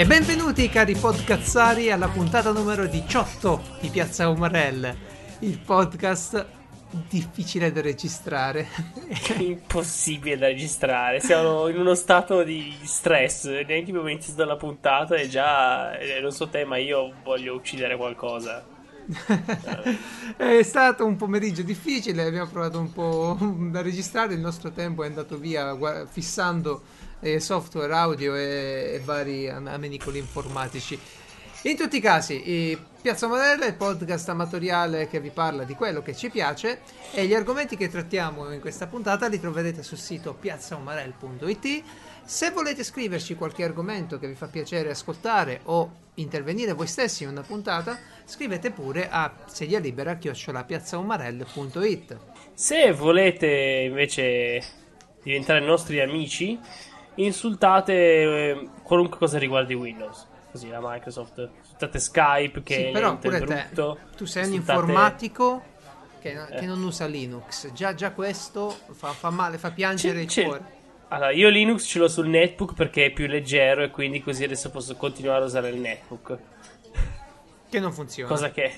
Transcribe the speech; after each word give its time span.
E 0.00 0.06
benvenuti 0.06 0.70
cari 0.70 0.94
podcazzari 0.94 1.90
alla 1.90 2.08
puntata 2.08 2.52
numero 2.52 2.86
18 2.86 3.78
di 3.80 3.90
Piazza 3.90 4.30
Umarell, 4.30 4.96
il 5.40 5.58
podcast 5.58 6.46
difficile 7.06 7.70
da 7.70 7.82
registrare. 7.82 8.66
Impossibile 9.36 10.38
da 10.38 10.46
registrare, 10.46 11.20
siamo 11.20 11.68
in 11.68 11.76
uno 11.76 11.94
stato 11.94 12.42
di 12.44 12.74
stress, 12.82 13.44
neanche 13.44 13.90
abbiamo 13.90 14.08
iniziato 14.08 14.42
la 14.46 14.56
puntata 14.56 15.16
e 15.16 15.28
già, 15.28 15.94
eh, 15.98 16.18
non 16.20 16.30
so 16.30 16.48
te, 16.48 16.64
ma 16.64 16.78
io 16.78 17.12
voglio 17.22 17.54
uccidere 17.54 17.98
qualcosa. 17.98 18.79
è 20.36 20.62
stato 20.62 21.04
un 21.04 21.16
pomeriggio 21.16 21.62
difficile, 21.62 22.24
abbiamo 22.24 22.50
provato 22.50 22.78
un 22.78 22.92
po' 22.92 23.36
da 23.70 23.82
registrare, 23.82 24.34
il 24.34 24.40
nostro 24.40 24.70
tempo 24.70 25.02
è 25.04 25.06
andato 25.06 25.38
via 25.38 25.76
fissando 26.06 26.82
eh, 27.20 27.40
software 27.40 27.92
audio 27.92 28.34
e, 28.34 28.92
e 28.94 29.02
vari 29.04 29.48
amenicoli 29.48 30.18
informatici. 30.18 30.98
In 31.64 31.76
tutti 31.76 31.98
i 31.98 32.00
casi, 32.00 32.78
Piazza 33.02 33.26
Modella 33.26 33.64
è 33.64 33.68
il 33.68 33.74
podcast 33.74 34.28
amatoriale 34.30 35.08
che 35.08 35.20
vi 35.20 35.30
parla 35.30 35.64
di 35.64 35.74
quello 35.74 36.02
che 36.02 36.14
ci 36.14 36.30
piace 36.30 36.80
e 37.12 37.26
gli 37.26 37.34
argomenti 37.34 37.76
che 37.76 37.88
trattiamo 37.88 38.50
in 38.52 38.60
questa 38.60 38.86
puntata 38.86 39.26
li 39.26 39.38
troverete 39.38 39.82
sul 39.82 39.98
sito 39.98 40.32
piazzaumarel.it. 40.32 41.82
Se 42.24 42.50
volete 42.50 42.82
scriverci 42.84 43.34
qualche 43.34 43.64
argomento 43.64 44.18
che 44.18 44.28
vi 44.28 44.34
fa 44.34 44.46
piacere 44.46 44.90
ascoltare 44.90 45.60
o 45.64 46.08
intervenire 46.14 46.72
voi 46.72 46.86
stessi 46.86 47.24
in 47.24 47.28
una 47.30 47.42
puntata, 47.42 47.98
scrivete 48.24 48.70
pure 48.70 49.10
a 49.10 49.30
sedia 49.46 49.78
libera 49.78 50.16
piazzaumarel.it. 50.16 52.16
Se 52.54 52.92
volete 52.92 53.84
invece 53.88 54.62
diventare 55.22 55.60
nostri 55.60 56.00
amici, 56.00 56.58
insultate 57.16 57.92
eh, 57.92 58.68
qualunque 58.82 59.18
cosa 59.18 59.36
riguardi 59.38 59.74
Windows 59.74 60.28
così 60.50 60.68
la 60.68 60.80
Microsoft, 60.82 61.48
insultate 61.58 61.98
Skype 61.98 62.62
che 62.62 62.74
sì, 62.74 62.90
però 62.90 63.16
pure 63.18 63.38
brutto, 63.38 63.98
te, 64.10 64.16
tu 64.16 64.24
sei 64.24 64.48
un 64.48 64.54
informatico 64.54 65.62
che, 66.20 66.32
eh. 66.32 66.58
che, 66.58 66.66
non 66.66 66.82
usa 66.82 67.06
Linux, 67.06 67.72
già, 67.72 67.94
già 67.94 68.10
questo 68.10 68.76
fa, 68.90 69.12
fa, 69.12 69.30
male, 69.30 69.58
fa 69.58 69.70
piangere 69.70 70.24
c'è, 70.24 70.40
il 70.40 70.46
cuore. 70.46 70.78
Allora, 71.12 71.32
io 71.32 71.48
Linux 71.48 71.84
ce 71.84 71.98
l'ho 71.98 72.06
sul 72.06 72.28
netbook 72.28 72.74
perché 72.74 73.06
è 73.06 73.10
più 73.10 73.26
leggero 73.26 73.82
e 73.82 73.90
quindi 73.90 74.22
così 74.22 74.44
adesso 74.44 74.70
posso 74.70 74.94
continuare 74.94 75.42
a 75.42 75.46
usare 75.46 75.68
il 75.70 75.80
netbook. 75.80 76.38
Che 77.68 77.80
non 77.80 77.92
funziona. 77.92 78.28
Cosa 78.28 78.50
che... 78.50 78.72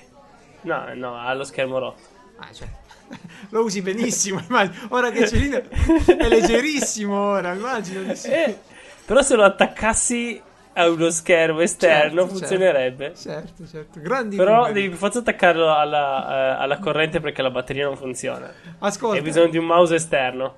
No, 0.63 0.95
no, 0.95 1.19
ha 1.19 1.35
lo 1.35 1.45
schermo 1.45 1.79
rotto. 1.79 2.03
Ah, 2.37 2.51
cioè... 2.53 2.69
Lo 3.51 3.65
usi 3.65 3.83
benissimo. 3.83 4.41
Ora 4.89 5.11
che 5.11 5.25
c'è 5.25 5.37
lì 5.37 5.51
è 5.51 6.29
leggerissimo 6.29 7.15
ora, 7.15 7.53
immagino. 7.53 8.15
Sì. 8.15 8.29
eh, 8.31 8.59
però 9.05 9.21
se 9.21 9.35
lo 9.35 9.45
attaccassi 9.45 10.41
a 10.75 10.89
uno 10.89 11.11
schermo 11.11 11.61
esterno 11.61 12.23
certo, 12.23 12.37
funzionerebbe. 12.39 13.15
Certo, 13.15 13.67
certo. 13.67 14.01
Grandi 14.01 14.37
Però 14.37 14.57
numeri. 14.57 14.73
devi 14.73 14.89
per 14.89 14.97
forza 14.97 15.19
attaccarlo 15.19 15.75
alla, 15.75 16.57
uh, 16.57 16.63
alla, 16.63 16.79
corrente 16.79 17.21
perché 17.21 17.43
la 17.43 17.51
batteria 17.51 17.85
non 17.85 17.97
funziona. 17.97 18.51
Ascolta. 18.79 19.17
Hai 19.17 19.23
bisogno 19.23 19.51
di 19.51 19.59
un 19.59 19.67
mouse 19.67 19.97
esterno. 19.97 20.57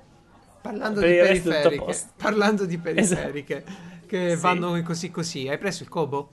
Parlando 0.65 0.99
per 0.99 1.09
di 1.09 1.15
periferiche, 1.17 1.95
parlando 2.17 2.65
di 2.65 2.77
periferiche 2.79 3.63
esatto. 3.67 4.05
che 4.07 4.35
sì. 4.35 4.41
vanno 4.41 4.81
così 4.81 5.11
così, 5.11 5.47
hai 5.47 5.59
preso 5.59 5.83
il 5.83 5.89
Kobo? 5.89 6.29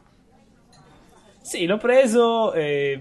Sì, 1.42 1.66
l'ho 1.66 1.77
preso 1.77 2.55
e 2.55 2.98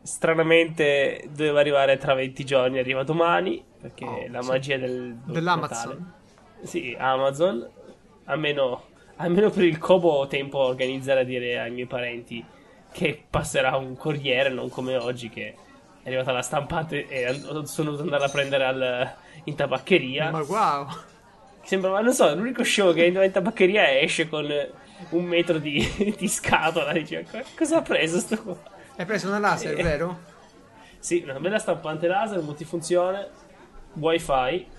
stranamente 0.00 1.28
doveva 1.34 1.58
arrivare 1.58 1.96
tra 1.96 2.14
20 2.14 2.44
giorni, 2.44 2.78
arriva 2.78 3.02
domani 3.02 3.64
perché 3.80 4.04
oh, 4.04 4.26
la 4.30 4.42
sì. 4.42 4.48
magia 4.48 4.76
del 4.76 5.16
dell'Amazon. 5.24 5.88
Natale. 5.98 6.66
Sì, 6.68 6.94
Amazon, 6.96 7.68
almeno 8.26 8.84
almeno 9.16 9.50
per 9.50 9.64
il 9.64 9.78
Kobo 9.78 10.10
ho 10.10 10.26
tempo 10.28 10.62
a 10.62 10.66
organizzare 10.66 11.20
a 11.20 11.24
dire 11.24 11.58
ai 11.58 11.72
miei 11.72 11.86
parenti 11.86 12.44
che 12.92 13.20
passerà 13.28 13.76
un 13.76 13.96
corriere, 13.96 14.50
non 14.50 14.68
come 14.68 14.96
oggi 14.96 15.30
che 15.30 15.56
arrivata 16.10 16.32
la 16.32 16.42
stampante 16.42 17.06
e 17.06 17.34
sono 17.64 17.90
dovuto 17.90 18.02
andare 18.02 18.24
a 18.24 18.28
prendere 18.28 18.64
al, 18.64 19.14
in 19.44 19.54
tabaccheria. 19.54 20.30
Ma 20.30 20.42
wow! 20.42 20.86
Sembra, 21.62 22.00
non 22.00 22.12
so, 22.12 22.34
l'unico 22.34 22.64
show 22.64 22.92
che 22.92 23.04
entra 23.04 23.24
in 23.24 23.32
tabaccheria 23.32 23.98
esce 24.00 24.28
con 24.28 24.46
un 25.10 25.24
metro 25.24 25.58
di, 25.58 26.14
di 26.18 26.28
scatola. 26.28 26.92
Dice, 26.92 27.26
cosa 27.56 27.78
ha 27.78 27.82
preso 27.82 28.18
sto 28.18 28.42
qua? 28.42 28.56
Hai 28.96 29.06
preso 29.06 29.28
una 29.28 29.38
laser, 29.38 29.78
eh, 29.78 29.82
vero? 29.82 30.18
Sì, 30.98 31.22
una 31.24 31.40
bella 31.40 31.58
stampante 31.58 32.06
laser, 32.06 32.42
multifunzione, 32.42 33.28
wifi 33.94 34.78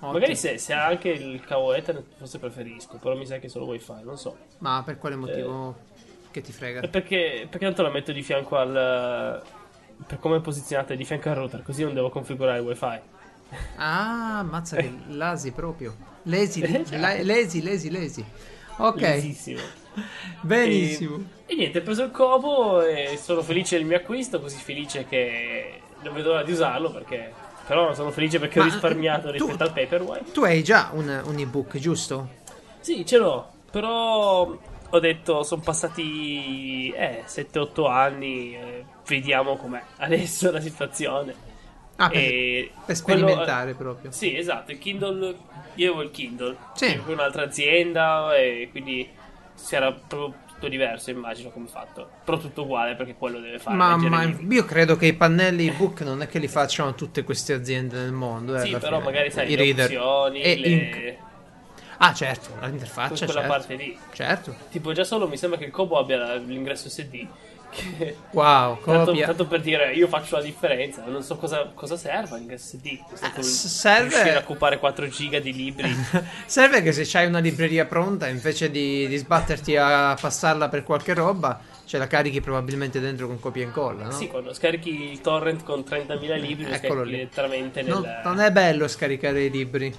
Ottimo. 0.00 0.12
Magari 0.12 0.34
se, 0.34 0.56
se, 0.56 0.72
ha 0.72 0.86
anche 0.86 1.10
il 1.10 1.44
cavo 1.44 1.74
Ethernet 1.74 2.16
forse 2.16 2.38
preferisco, 2.38 2.96
però 2.96 3.14
mi 3.16 3.26
sa 3.26 3.38
che 3.38 3.46
è 3.46 3.50
solo 3.50 3.66
wifi, 3.66 4.02
non 4.02 4.16
so. 4.16 4.34
Ma 4.58 4.82
per 4.82 4.96
quale 4.96 5.14
motivo 5.14 5.76
eh, 5.76 6.30
che 6.30 6.40
ti 6.40 6.52
frega? 6.52 6.88
Perché, 6.88 7.46
perché 7.50 7.66
tanto 7.66 7.82
la 7.82 7.90
metto 7.90 8.10
di 8.10 8.22
fianco 8.22 8.56
al... 8.56 9.42
Per 10.06 10.18
come 10.18 10.38
è 10.38 10.40
posizionata 10.40 10.94
di 10.94 11.04
fianco 11.04 11.28
al 11.28 11.34
router, 11.36 11.62
così 11.62 11.82
non 11.82 11.94
devo 11.94 12.10
configurare 12.10 12.58
il 12.58 12.64
wifi. 12.64 13.00
Ah, 13.76 14.38
ammazza 14.38 14.76
che 14.76 14.92
lasi 15.08 15.52
proprio. 15.52 15.96
Lesi, 16.24 16.60
la, 16.96 17.14
lesi, 17.14 17.62
lesi, 17.62 17.90
lesi. 17.90 18.24
Ok. 18.76 19.00
Lesissimo. 19.00 19.60
Benissimo. 20.40 21.16
E, 21.46 21.52
e, 21.52 21.56
niente, 21.56 21.78
ho 21.78 21.82
preso 21.82 22.04
il 22.04 22.10
covo 22.10 22.82
e 22.82 23.18
sono 23.20 23.42
felice 23.42 23.76
del 23.76 23.86
mio 23.86 23.96
acquisto, 23.96 24.40
così 24.40 24.56
felice 24.56 25.04
che 25.06 25.80
non 26.02 26.14
vedo 26.14 26.30
l'ora 26.30 26.42
di 26.42 26.52
usarlo 26.52 26.90
perché 26.90 27.32
però 27.66 27.94
sono 27.94 28.10
felice 28.10 28.40
perché 28.40 28.58
Ma 28.58 28.64
ho 28.64 28.68
risparmiato 28.68 29.26
tu, 29.28 29.32
rispetto 29.32 29.62
al 29.62 29.72
Paperwhite. 29.72 30.32
Tu 30.32 30.42
hai 30.42 30.64
già 30.64 30.90
un, 30.92 31.22
un 31.24 31.38
ebook, 31.38 31.78
giusto? 31.78 32.28
Sì, 32.80 33.06
ce 33.06 33.16
l'ho. 33.16 33.48
Però 33.70 34.58
ho 34.90 34.98
detto, 34.98 35.42
sono 35.42 35.62
passati 35.62 36.90
eh, 36.90 37.24
7-8 37.26 37.88
anni, 37.88 38.54
eh, 38.54 38.84
vediamo 39.06 39.56
com'è 39.56 39.82
adesso 39.98 40.50
la 40.50 40.60
situazione. 40.60 41.48
Ah, 41.96 42.08
per, 42.08 42.70
per 42.86 42.96
sperimentare 42.96 43.74
quello, 43.74 43.92
proprio. 43.92 44.10
Sì, 44.10 44.34
esatto, 44.34 44.70
il 44.70 44.78
Kindle, 44.78 45.36
io 45.74 45.88
avevo 45.88 46.02
il 46.02 46.10
Kindle, 46.10 46.56
sì. 46.74 46.96
con 47.04 47.12
un'altra 47.12 47.42
azienda 47.42 48.34
e 48.34 48.68
quindi 48.70 49.06
si 49.54 49.74
era 49.74 49.92
proprio 49.92 50.34
tutto 50.46 50.68
diverso, 50.68 51.10
immagino, 51.10 51.50
come 51.50 51.66
fatto. 51.66 52.08
Però 52.24 52.38
tutto 52.38 52.62
uguale 52.62 52.94
perché 52.94 53.14
quello 53.16 53.38
deve 53.38 53.58
fare. 53.58 53.76
Ma, 53.76 53.96
ma 53.96 54.24
io 54.24 54.64
credo 54.64 54.96
che 54.96 55.06
i 55.06 55.14
pannelli 55.14 55.68
ebook 55.68 56.00
non 56.00 56.22
è 56.22 56.26
che 56.26 56.38
li 56.38 56.48
facciano 56.48 56.94
tutte 56.94 57.22
queste 57.22 57.52
aziende 57.52 57.96
nel 57.98 58.12
mondo. 58.12 58.56
Eh, 58.56 58.60
sì, 58.60 58.70
però 58.70 58.98
fine. 58.98 59.10
magari 59.10 59.30
sai, 59.30 59.46
I 59.46 59.56
le 59.56 59.62
reader. 59.62 59.84
opzioni, 59.84 60.40
e 60.40 60.56
le... 60.56 60.68
In... 60.68 61.28
Ah, 62.02 62.14
certo, 62.14 62.50
l'interfaccia. 62.62 63.26
Quella 63.26 63.42
certo. 63.42 63.48
parte 63.48 63.74
lì. 63.74 63.98
Certo. 64.12 64.54
Tipo, 64.70 64.92
già 64.92 65.04
solo 65.04 65.28
mi 65.28 65.36
sembra 65.36 65.58
che 65.58 65.66
il 65.66 65.70
Kobo 65.70 65.98
abbia 65.98 66.34
l'ingresso 66.36 66.88
SD. 66.88 67.26
Che... 67.70 68.16
Wow, 68.32 68.80
tanto, 68.82 69.12
tanto, 69.12 69.46
per 69.46 69.60
dire 69.60 69.92
io 69.92 70.08
faccio 70.08 70.36
la 70.36 70.42
differenza, 70.42 71.04
non 71.06 71.22
so 71.22 71.36
cosa, 71.36 71.70
cosa 71.72 71.96
serva 71.96 72.36
l'ingresso 72.36 72.78
SD. 72.78 72.86
Eh, 73.36 73.42
serve 73.42 74.08
riuscire 74.08 74.36
a 74.36 74.38
occupare 74.38 74.78
4 74.78 75.08
giga 75.08 75.38
di 75.40 75.52
libri. 75.52 75.94
serve 76.46 76.82
che 76.82 76.92
se 76.92 77.04
c'hai 77.04 77.26
una 77.26 77.38
libreria 77.38 77.84
pronta, 77.84 78.28
invece 78.28 78.70
di, 78.70 79.06
di 79.06 79.16
sbatterti 79.18 79.76
a 79.76 80.16
passarla 80.18 80.70
per 80.70 80.82
qualche 80.82 81.12
roba, 81.12 81.60
ce 81.90 81.98
la 81.98 82.06
carichi 82.06 82.40
probabilmente 82.40 83.00
dentro 83.00 83.26
con 83.26 83.40
copia 83.40 83.64
e 83.64 83.66
incolla, 83.66 84.04
no? 84.04 84.10
Sì, 84.12 84.28
quando 84.28 84.54
scarichi 84.54 85.10
il 85.10 85.20
torrent 85.20 85.64
con 85.64 85.80
30.000 85.80 86.40
libri, 86.40 86.68
lo 86.68 86.74
Eccolo 86.74 87.02
lì. 87.02 87.10
direttamente 87.10 87.82
nel... 87.82 87.94
No, 87.94 88.04
non 88.22 88.38
è 88.38 88.52
bello 88.52 88.86
scaricare 88.86 89.42
i 89.42 89.50
libri. 89.50 89.92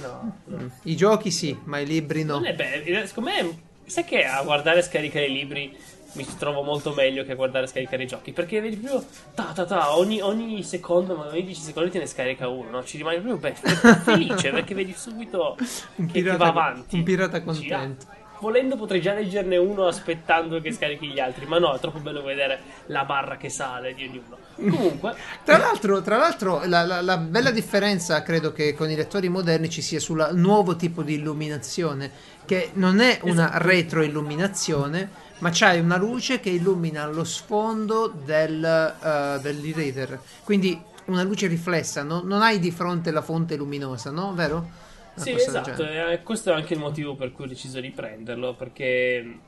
No, 0.00 0.38
no. 0.44 0.56
Mm. 0.56 0.66
I 0.84 0.94
giochi 0.94 1.32
sì, 1.32 1.58
ma 1.64 1.80
i 1.80 1.86
libri 1.86 2.22
no. 2.22 2.34
Non 2.34 2.46
è 2.46 2.54
bello, 2.54 3.04
secondo 3.06 3.30
me, 3.30 3.58
sai 3.86 4.04
che 4.04 4.24
a 4.24 4.40
guardare 4.44 4.78
e 4.78 4.82
scaricare 4.82 5.26
i 5.26 5.32
libri 5.32 5.76
mi 6.12 6.24
trovo 6.38 6.62
molto 6.62 6.92
meglio 6.92 7.24
che 7.24 7.32
a 7.32 7.34
guardare 7.34 7.64
e 7.64 7.68
scaricare 7.68 8.04
i 8.04 8.06
giochi. 8.06 8.30
Perché 8.30 8.60
vedi 8.60 8.76
proprio 8.76 9.04
ta 9.34 9.50
ta 9.52 9.64
ta, 9.64 9.96
ogni, 9.96 10.20
ogni 10.20 10.62
secondo, 10.62 11.16
ma 11.16 11.26
ogni 11.26 11.42
10 11.42 11.60
secondi 11.60 11.90
te 11.90 11.98
ne 11.98 12.06
scarica 12.06 12.46
uno, 12.46 12.70
no? 12.70 12.84
Ci 12.84 12.98
rimani 12.98 13.20
proprio 13.20 13.38
beh, 13.50 13.54
felice 14.04 14.52
perché 14.52 14.76
vedi 14.76 14.94
subito 14.96 15.56
un 15.96 16.06
che, 16.06 16.12
pirata, 16.12 16.30
che 16.30 16.36
va 16.36 16.46
avanti. 16.46 16.94
Un 16.94 17.02
pirata 17.02 17.42
contento. 17.42 18.06
Dici, 18.08 18.21
volendo 18.42 18.76
potrei 18.76 19.00
già 19.00 19.14
leggerne 19.14 19.56
uno 19.56 19.86
aspettando 19.86 20.60
che 20.60 20.72
scarichi 20.72 21.06
gli 21.06 21.20
altri, 21.20 21.46
ma 21.46 21.60
no, 21.60 21.72
è 21.74 21.78
troppo 21.78 22.00
bello 22.00 22.22
vedere 22.22 22.60
la 22.86 23.04
barra 23.04 23.36
che 23.36 23.48
sale 23.48 23.94
di 23.94 24.04
ognuno. 24.04 24.36
Comunque, 24.56 25.14
tra 25.44 25.58
l'altro, 25.58 26.02
tra 26.02 26.16
l'altro 26.16 26.60
la, 26.64 26.84
la, 26.84 27.00
la, 27.00 27.16
bella 27.18 27.52
differenza 27.52 28.20
credo 28.22 28.52
che 28.52 28.74
con 28.74 28.90
i 28.90 28.96
lettori 28.96 29.28
moderni 29.28 29.70
ci 29.70 29.80
sia 29.80 30.00
sul 30.00 30.28
nuovo 30.32 30.74
tipo 30.74 31.02
di 31.02 31.14
illuminazione, 31.14 32.10
che 32.44 32.70
non 32.74 32.98
è 32.98 33.20
una 33.22 33.46
esatto. 33.46 33.68
retroilluminazione 33.68 35.30
ma 35.38 35.50
c'hai 35.52 35.80
una 35.80 35.96
luce 35.96 36.38
che 36.38 36.50
illumina 36.50 37.04
lo 37.06 37.24
sfondo 37.24 38.12
del, 38.24 38.62
uh, 38.62 39.40
dell'e-reader. 39.40 40.20
Quindi 40.44 40.80
una 41.06 41.24
luce 41.24 41.48
riflessa, 41.48 42.04
no? 42.04 42.22
non 42.24 42.42
hai 42.42 42.60
di 42.60 42.70
fronte 42.70 43.10
la 43.10 43.22
fonte 43.22 43.56
luminosa, 43.56 44.12
no? 44.12 44.32
Vero? 44.34 44.81
Sì, 45.14 45.32
esatto, 45.32 45.86
e 45.86 46.22
questo 46.22 46.50
è 46.50 46.54
anche 46.54 46.74
il 46.74 46.80
motivo 46.80 47.14
per 47.14 47.32
cui 47.32 47.44
ho 47.44 47.48
deciso 47.48 47.80
di 47.80 47.90
prenderlo, 47.90 48.54
perché 48.54 49.38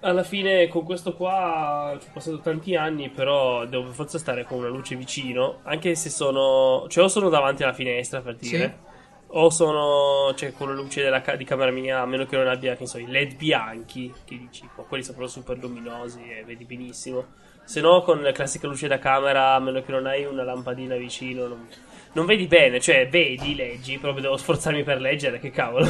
alla 0.00 0.22
fine 0.22 0.68
con 0.68 0.84
questo 0.84 1.14
qua 1.14 1.96
ci 2.00 2.06
ho 2.08 2.10
passato 2.12 2.38
tanti 2.38 2.76
anni, 2.76 3.08
però 3.10 3.66
devo 3.66 3.90
forse 3.92 4.18
stare 4.18 4.44
con 4.44 4.58
una 4.58 4.68
luce 4.68 4.94
vicino, 4.94 5.58
anche 5.64 5.94
se 5.96 6.08
sono... 6.08 6.86
cioè 6.88 7.04
o 7.04 7.08
sono 7.08 7.28
davanti 7.28 7.64
alla 7.64 7.72
finestra 7.72 8.20
per 8.20 8.36
dire, 8.36 8.58
Sì. 8.58 9.26
o 9.30 9.50
sono 9.50 10.32
cioè, 10.36 10.52
con 10.52 10.68
la 10.68 10.74
luce 10.74 11.02
della 11.02 11.20
di 11.36 11.44
camera 11.44 11.72
mia, 11.72 12.00
a 12.00 12.06
meno 12.06 12.24
che 12.24 12.36
non 12.36 12.46
abbia, 12.46 12.76
che 12.76 12.86
so, 12.86 12.98
i 12.98 13.06
led 13.08 13.34
bianchi, 13.34 14.14
che 14.24 14.38
dici, 14.38 14.68
oh, 14.76 14.84
quelli 14.84 15.02
sono 15.02 15.16
proprio 15.16 15.34
super 15.36 15.58
luminosi 15.58 16.20
e 16.30 16.44
vedi 16.44 16.64
benissimo. 16.64 17.26
Se 17.64 17.80
no 17.80 18.00
con 18.02 18.22
la 18.22 18.32
classica 18.32 18.66
luce 18.68 18.86
da 18.86 18.98
camera, 18.98 19.54
a 19.54 19.58
meno 19.58 19.82
che 19.82 19.90
non 19.92 20.06
hai 20.06 20.24
una 20.24 20.44
lampadina 20.44 20.94
vicino, 20.94 21.48
non, 21.48 21.66
non 22.12 22.26
vedi 22.26 22.46
bene, 22.46 22.80
cioè 22.80 23.08
vedi, 23.08 23.54
leggi, 23.54 23.98
proprio 23.98 24.22
devo 24.22 24.36
sforzarmi 24.36 24.82
per 24.82 25.00
leggere, 25.00 25.38
che 25.38 25.50
cavolo. 25.50 25.86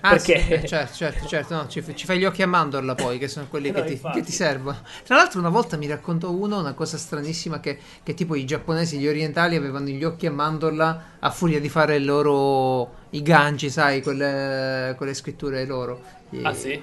Ah, 0.00 0.10
Perché... 0.10 0.40
sì, 0.40 0.52
eh, 0.52 0.66
certo, 0.66 0.94
certo, 0.94 1.26
certo, 1.26 1.54
no, 1.54 1.68
ci, 1.68 1.82
ci 1.94 2.06
fai 2.06 2.18
gli 2.18 2.24
occhi 2.24 2.42
a 2.42 2.46
mandorla 2.46 2.94
poi, 2.94 3.18
che 3.18 3.28
sono 3.28 3.46
quelli 3.48 3.70
No, 3.76 3.82
che, 3.82 3.98
ti, 3.98 4.00
che 4.12 4.22
ti 4.22 4.32
servono. 4.32 4.78
Tra 5.04 5.16
l'altro 5.16 5.40
una 5.40 5.48
volta 5.48 5.76
mi 5.76 5.86
raccontò 5.86 6.30
uno 6.30 6.58
una 6.58 6.74
cosa 6.74 6.96
stranissima 6.96 7.60
che, 7.60 7.78
che 8.02 8.14
tipo 8.14 8.34
i 8.34 8.44
giapponesi, 8.44 8.98
gli 8.98 9.08
orientali 9.08 9.56
avevano 9.56 9.86
gli 9.86 10.04
occhi 10.04 10.26
a 10.26 10.30
mandorla 10.30 11.04
a 11.18 11.30
furia 11.30 11.60
di 11.60 11.68
fare 11.68 11.96
il 11.96 12.04
loro... 12.04 13.04
i 13.16 13.22
ganji, 13.22 13.70
sai, 13.70 14.02
quelle, 14.02 14.94
quelle 14.96 15.14
scritture 15.14 15.64
loro. 15.64 16.00
E- 16.30 16.40
Ah 16.42 16.52
sì? 16.54 16.82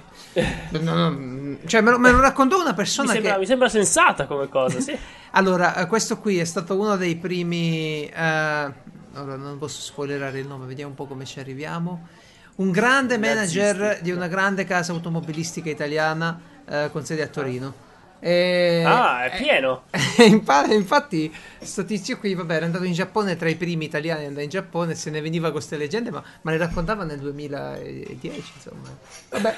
No, 0.72 0.94
no, 0.94 1.12
mm, 1.12 1.56
cioè 1.66 1.82
me 1.82 1.92
lo, 1.92 2.00
me 2.00 2.12
lo 2.12 2.20
raccontò 2.20 2.60
una 2.60 2.70
Mi 2.70 2.76
persona 2.76 3.12
sembra, 3.12 3.34
che... 3.34 3.40
mi 3.40 3.46
sembra 3.46 3.70
sensata 3.70 4.26
come 4.26 4.50
cosa, 4.50 4.80
sì. 4.80 4.98
Allora, 5.36 5.76
eh, 5.78 5.88
questo 5.88 6.18
qui 6.20 6.38
è 6.38 6.44
stato 6.46 6.78
uno 6.80 6.96
dei 6.96 7.16
primi. 7.16 8.08
eh, 8.08 8.14
ora 9.16 9.36
non 9.36 9.58
posso 9.60 9.82
spoilerare 9.82 10.40
il 10.40 10.48
nome, 10.48 10.66
vediamo 10.66 10.92
un 10.92 10.96
po' 10.96 11.06
come 11.06 11.26
ci 11.26 11.40
arriviamo. 11.40 12.08
Un 12.56 12.70
grande 12.72 13.18
manager 13.18 14.00
di 14.02 14.12
una 14.12 14.28
grande 14.28 14.64
casa 14.64 14.92
automobilistica 14.92 15.70
italiana 15.72 16.40
eh, 16.68 16.90
con 16.92 17.04
sede 17.04 17.24
a 17.24 17.28
Torino. 17.28 17.83
E- 18.26 18.84
Ah, 18.86 19.26
è 19.26 19.36
pieno. 19.38 19.84
e 19.92 20.24
infa- 20.24 20.72
infatti, 20.72 21.34
sto 21.60 21.84
tizio 21.84 22.18
qui, 22.18 22.34
vabbè, 22.36 22.56
era 22.56 22.66
andato 22.66 22.86
in 22.86 22.94
Giappone 22.94 23.36
tra 23.36 23.50
i 23.50 23.56
primi 23.56 23.84
italiani 23.86 24.22
ad 24.22 24.28
andare 24.28 24.46
in 24.46 24.50
Giappone, 24.50 24.96
se 24.96 25.10
ne 25.10 25.20
veniva 25.20 25.44
con 25.46 25.54
queste 25.58 25.76
leggende, 25.76 26.10
ma, 26.10 26.24
ma 26.42 26.52
le 26.52 26.58
raccontava 26.58 27.04
nel 27.04 27.20
2010, 27.20 28.52
insomma. 28.56 28.90
Vabbè, 29.30 29.56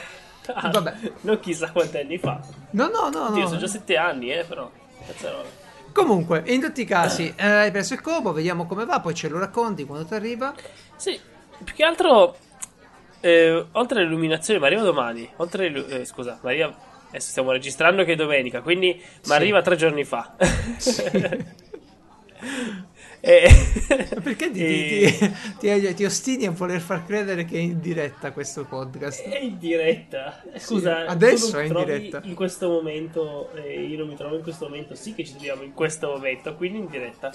Ah, 0.47 0.69
vabbè. 0.69 0.93
Non 1.21 1.39
chissà 1.39 1.71
quanti 1.71 1.97
anni 1.97 2.17
fa. 2.19 2.39
No, 2.71 2.87
no, 2.89 3.09
no, 3.09 3.27
Oddio, 3.29 3.41
no. 3.41 3.47
sono 3.47 3.59
già 3.59 3.67
sette 3.67 3.97
anni, 3.97 4.31
eh, 4.31 4.43
però. 4.43 4.69
Cazzarola. 5.05 5.49
Comunque, 5.91 6.43
in 6.47 6.61
tutti 6.61 6.81
i 6.81 6.85
casi, 6.85 7.33
eh, 7.35 7.43
hai 7.47 7.71
preso 7.71 7.93
il 7.95 8.01
copo, 8.01 8.31
vediamo 8.31 8.67
come 8.67 8.85
va, 8.85 8.99
poi 8.99 9.15
ce 9.15 9.27
lo 9.27 9.39
racconti 9.39 9.85
quando 9.85 10.05
ti 10.05 10.13
arriva. 10.13 10.53
Sì, 10.97 11.19
più 11.63 11.73
che 11.73 11.83
altro, 11.83 12.37
eh, 13.21 13.65
oltre 13.71 14.01
all'illuminazione, 14.01 14.59
ma 14.59 14.67
arriva 14.67 14.81
domani. 14.83 15.27
Oltre 15.37 15.67
eh, 15.87 16.05
scusa, 16.05 16.37
ma 16.41 16.49
arriva... 16.49 16.75
Adesso 17.09 17.29
stiamo 17.29 17.51
registrando 17.51 18.03
che 18.03 18.13
è 18.13 18.15
domenica, 18.15 18.61
quindi 18.61 18.93
mi 18.95 19.01
Sì. 19.21 19.31
arriva 19.31 19.61
tre 19.61 19.75
giorni 19.75 20.03
fa. 20.03 20.35
Sì. 20.77 21.03
E- 23.27 23.49
Perché 24.21 24.51
ti, 24.51 24.63
e- 24.63 25.33
ti- 25.59 25.81
ti- 25.81 25.93
ti 25.95 26.05
ostini 26.05 26.45
a 26.45 26.51
voler 26.51 26.79
far 26.79 27.03
credere 27.05 27.43
che 27.45 27.55
è 27.55 27.59
in 27.59 27.79
diretta 27.79 28.31
questo 28.31 28.65
podcast? 28.65 29.23
È 29.27 29.39
in 29.39 29.57
diretta. 29.57 30.43
Scusa, 30.57 31.07
adesso 31.07 31.59
tu 31.59 31.73
non 31.73 31.89
è 31.89 31.95
in 31.95 31.99
diretta. 31.99 32.21
In 32.23 32.35
questo 32.35 32.69
momento, 32.69 33.49
eh, 33.55 33.81
io 33.81 33.97
non 33.97 34.09
mi 34.09 34.15
trovo 34.15 34.35
in 34.35 34.43
questo 34.43 34.65
momento. 34.65 34.93
Sì, 34.93 35.15
che 35.15 35.25
ci 35.25 35.31
troviamo 35.31 35.63
in 35.63 35.73
questo 35.73 36.07
momento, 36.09 36.53
quindi 36.55 36.77
in 36.77 36.87
diretta. 36.87 37.31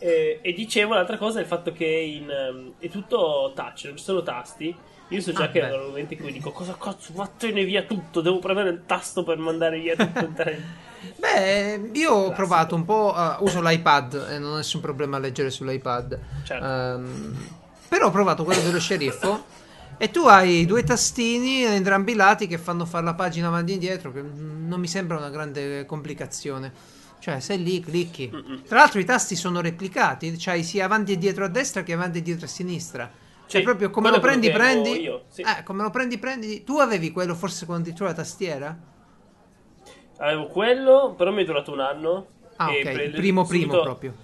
Eh, 0.00 0.40
e 0.42 0.52
dicevo 0.54 0.94
l'altra 0.94 1.16
cosa 1.18 1.38
è 1.38 1.42
il 1.42 1.48
fatto 1.48 1.70
che 1.72 1.84
in, 1.86 2.28
ehm, 2.28 2.72
è 2.80 2.88
tutto 2.88 3.52
touch, 3.54 3.84
non 3.84 3.96
ci 3.96 4.02
sono 4.04 4.24
tasti. 4.24 4.74
Io 5.08 5.20
so 5.22 5.32
già 5.32 5.44
Ah, 5.44 5.48
che 5.50 5.60
beh. 5.60 5.68
nel 5.68 5.80
momento 5.80 6.12
in 6.14 6.20
cui 6.20 6.32
dico 6.32 6.50
cosa 6.52 6.76
cazzo, 6.78 7.12
vattene 7.14 7.64
via 7.64 7.82
tutto, 7.82 8.20
devo 8.20 8.38
premere 8.38 8.68
il 8.70 8.82
tasto 8.84 9.24
per 9.24 9.38
mandare 9.38 9.78
via 9.80 9.96
tutto 9.96 10.18
il 10.18 10.32
treno. 10.34 10.64
Beh, 11.16 11.90
io 11.92 12.12
ho 12.12 12.32
provato 12.32 12.74
un 12.74 12.84
po', 12.84 13.14
eh, 13.16 13.36
uso 13.40 13.62
l'iPad 13.62 14.26
e 14.30 14.38
non 14.38 14.52
ho 14.52 14.56
nessun 14.56 14.80
problema 14.80 15.16
a 15.16 15.20
leggere 15.20 15.48
sull'iPad. 15.48 16.18
Certo. 16.42 16.64
Ehm, 16.66 17.36
però 17.88 18.08
ho 18.08 18.10
provato 18.10 18.42
quello 18.44 18.60
dello 18.62 18.80
sceriffo 18.80 19.44
e 19.96 20.10
tu 20.10 20.26
hai 20.26 20.66
due 20.66 20.82
tastini 20.82 21.62
entrambi 21.62 22.12
i 22.12 22.14
lati 22.16 22.46
che 22.48 22.58
fanno 22.58 22.84
fare 22.84 23.04
la 23.04 23.14
pagina 23.14 23.46
avanti 23.46 23.70
e 23.70 23.74
indietro, 23.74 24.12
che 24.12 24.20
non 24.22 24.78
mi 24.80 24.88
sembra 24.88 25.16
una 25.16 25.30
grande 25.30 25.86
complicazione. 25.86 26.72
Cioè, 27.20 27.38
sei 27.40 27.62
lì, 27.62 27.80
clicchi. 27.80 28.28
Tra 28.66 28.78
l'altro 28.78 28.98
i 29.00 29.04
tasti 29.04 29.36
sono 29.36 29.60
replicati, 29.60 30.34
c'hai 30.36 30.62
sia 30.64 30.84
avanti 30.84 31.12
e 31.12 31.18
dietro 31.18 31.44
a 31.44 31.48
destra 31.48 31.82
che 31.84 31.92
avanti 31.92 32.18
e 32.18 32.22
dietro 32.22 32.44
a 32.46 32.48
sinistra. 32.48 33.10
Cioè, 33.48 33.60
Sì, 33.60 33.66
proprio 33.66 33.88
come 33.88 34.10
lo 34.10 34.20
prendi, 34.20 34.50
prendi. 34.50 35.00
io, 35.00 35.22
sì. 35.28 35.40
Eh, 35.40 35.62
come 35.62 35.82
lo 35.82 35.88
prendi, 35.88 36.18
prendi. 36.18 36.64
Tu 36.64 36.76
avevi 36.78 37.10
quello 37.10 37.34
forse 37.34 37.64
con 37.64 37.82
dentro 37.82 38.04
la 38.04 38.12
tastiera? 38.12 38.78
Avevo 40.18 40.46
quello, 40.48 41.14
però 41.16 41.30
mi 41.32 41.42
è 41.42 41.44
durato 41.46 41.72
un 41.72 41.80
anno. 41.80 42.26
Ah, 42.56 42.68
ok, 42.70 42.80
pre- 42.82 43.04
il 43.04 43.10
primo 43.12 43.46
primo 43.46 43.64
subito- 43.64 43.82
proprio. 43.82 44.14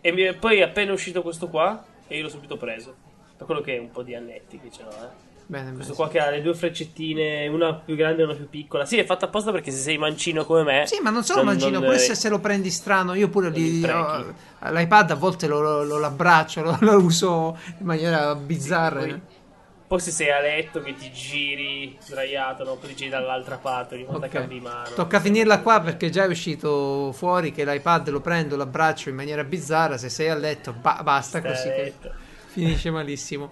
E 0.00 0.12
mi- 0.12 0.32
poi 0.34 0.58
è 0.58 0.62
appena 0.62 0.92
uscito 0.92 1.20
questo 1.22 1.48
qua 1.48 1.84
e 2.06 2.16
io 2.16 2.22
l'ho 2.22 2.28
subito 2.30 2.56
preso. 2.56 2.94
Per 3.36 3.44
quello 3.46 3.60
che 3.60 3.76
è 3.76 3.78
un 3.78 3.90
po' 3.90 4.02
di 4.02 4.14
annetti 4.14 4.58
che 4.58 4.70
ce 4.70 4.82
l'ho, 4.82 4.90
eh. 4.90 5.28
Bene, 5.50 5.72
Questo 5.72 5.94
qua 5.94 6.08
che 6.08 6.20
ha 6.20 6.30
le 6.30 6.42
due 6.42 6.54
freccettine, 6.54 7.48
una 7.48 7.74
più 7.74 7.96
grande 7.96 8.22
e 8.22 8.24
una 8.24 8.34
più 8.34 8.48
piccola. 8.48 8.84
Sì, 8.84 8.98
è 8.98 9.04
fatta 9.04 9.24
apposta 9.24 9.50
perché 9.50 9.72
se 9.72 9.78
sei 9.78 9.98
mancino 9.98 10.44
come 10.44 10.62
me. 10.62 10.86
Sì, 10.86 11.00
ma 11.02 11.10
non 11.10 11.24
solo 11.24 11.42
non- 11.42 11.54
mancino, 11.54 11.78
non- 11.80 11.86
pure 11.86 11.98
se, 11.98 12.14
se 12.14 12.28
lo 12.28 12.38
prendi 12.38 12.70
strano, 12.70 13.14
io 13.14 13.28
pure 13.28 13.50
li, 13.50 13.82
ho- 13.84 14.32
l'iPad 14.70 15.10
a 15.10 15.14
volte 15.16 15.48
lo, 15.48 15.60
lo, 15.60 15.82
lo 15.82 15.98
l'abbraccio, 15.98 16.62
lo, 16.62 16.76
lo 16.78 16.98
uso 16.98 17.58
in 17.80 17.84
maniera 17.84 18.32
bizzarra. 18.36 19.00
Poi, 19.00 19.20
poi 19.88 19.98
se 19.98 20.12
sei 20.12 20.30
a 20.30 20.38
letto 20.38 20.82
che 20.82 20.94
ti 20.94 21.10
giri 21.10 21.96
sdraiato, 22.00 22.62
no? 22.62 22.76
poi 22.76 22.90
ti 22.90 22.94
giri 22.94 23.10
dall'altra 23.10 23.56
parte, 23.56 23.96
ogni 23.96 24.04
volta 24.04 24.26
Ok. 24.26 24.32
cambi 24.32 24.60
mano. 24.60 24.94
Tocca 24.94 25.18
finirla 25.18 25.58
qua 25.62 25.80
perché 25.80 26.10
già 26.10 26.26
è 26.26 26.28
uscito 26.28 27.10
fuori 27.12 27.50
che 27.50 27.64
l'iPad 27.64 28.08
lo 28.10 28.20
prendo, 28.20 28.54
l'abbraccio 28.54 29.08
in 29.08 29.16
maniera 29.16 29.42
bizzarra, 29.42 29.98
se 29.98 30.10
sei 30.10 30.28
a 30.28 30.36
letto 30.36 30.72
ba- 30.80 31.00
basta 31.02 31.38
a 31.38 31.42
così 31.42 31.66
letto. 31.66 32.08
finisce 32.46 32.92
malissimo. 32.92 33.50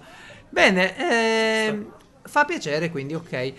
Bene, 0.51 0.97
ehm, 0.97 1.93
fa 2.23 2.45
piacere 2.45 2.91
quindi, 2.91 3.15
ok. 3.15 3.53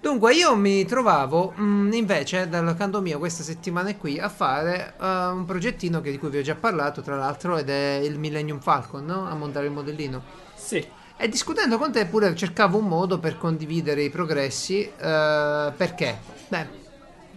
Dunque, 0.00 0.34
io 0.34 0.54
mi 0.54 0.84
trovavo 0.84 1.52
mh, 1.56 1.90
invece 1.92 2.48
dal 2.48 2.76
canto 2.76 3.00
mio 3.00 3.18
questa 3.18 3.42
settimana 3.42 3.94
qui 3.96 4.18
a 4.20 4.28
fare 4.28 4.94
eh, 5.00 5.04
un 5.26 5.44
progettino 5.44 6.00
che- 6.00 6.10
di 6.12 6.18
cui 6.18 6.30
vi 6.30 6.38
ho 6.38 6.42
già 6.42 6.54
parlato, 6.54 7.02
tra 7.02 7.16
l'altro, 7.16 7.56
ed 7.58 7.68
è 7.68 7.94
il 8.04 8.18
Millennium 8.18 8.60
Falcon, 8.60 9.04
no? 9.04 9.26
A 9.28 9.34
montare 9.34 9.66
il 9.66 9.72
modellino. 9.72 10.22
Sì, 10.54 10.86
E 11.20 11.28
discutendo 11.28 11.78
con 11.78 11.90
te 11.92 12.06
pure 12.06 12.34
cercavo 12.36 12.78
un 12.78 12.86
modo 12.86 13.18
per 13.18 13.36
condividere 13.38 14.02
i 14.04 14.10
progressi. 14.10 14.84
eh, 14.96 15.72
perché? 15.76 16.18
Beh, 16.46 16.68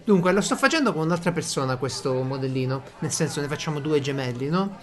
dunque 0.04 0.32
lo 0.32 0.40
sto 0.40 0.56
facendo 0.56 0.92
con 0.92 1.02
un'altra 1.02 1.32
persona 1.32 1.76
questo 1.76 2.22
modellino. 2.22 2.82
Nel 3.00 3.12
senso 3.12 3.40
ne 3.40 3.48
facciamo 3.48 3.80
due 3.80 4.00
gemelli, 4.00 4.48
no? 4.48 4.78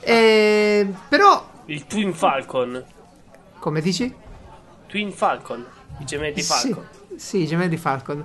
E, 0.00 0.86
però, 1.08 1.48
il 1.66 1.86
Twin 1.86 2.12
Falcon. 2.14 2.82
come 3.58 3.80
dici? 3.80 4.12
Twin 4.86 5.12
Falcon. 5.12 5.64
I 5.98 6.04
gemelli 6.04 6.42
Falcon. 6.42 6.86
Sì, 7.10 7.18
sì, 7.18 7.42
i 7.42 7.46
gemelli 7.46 7.76
Falcon. 7.76 8.24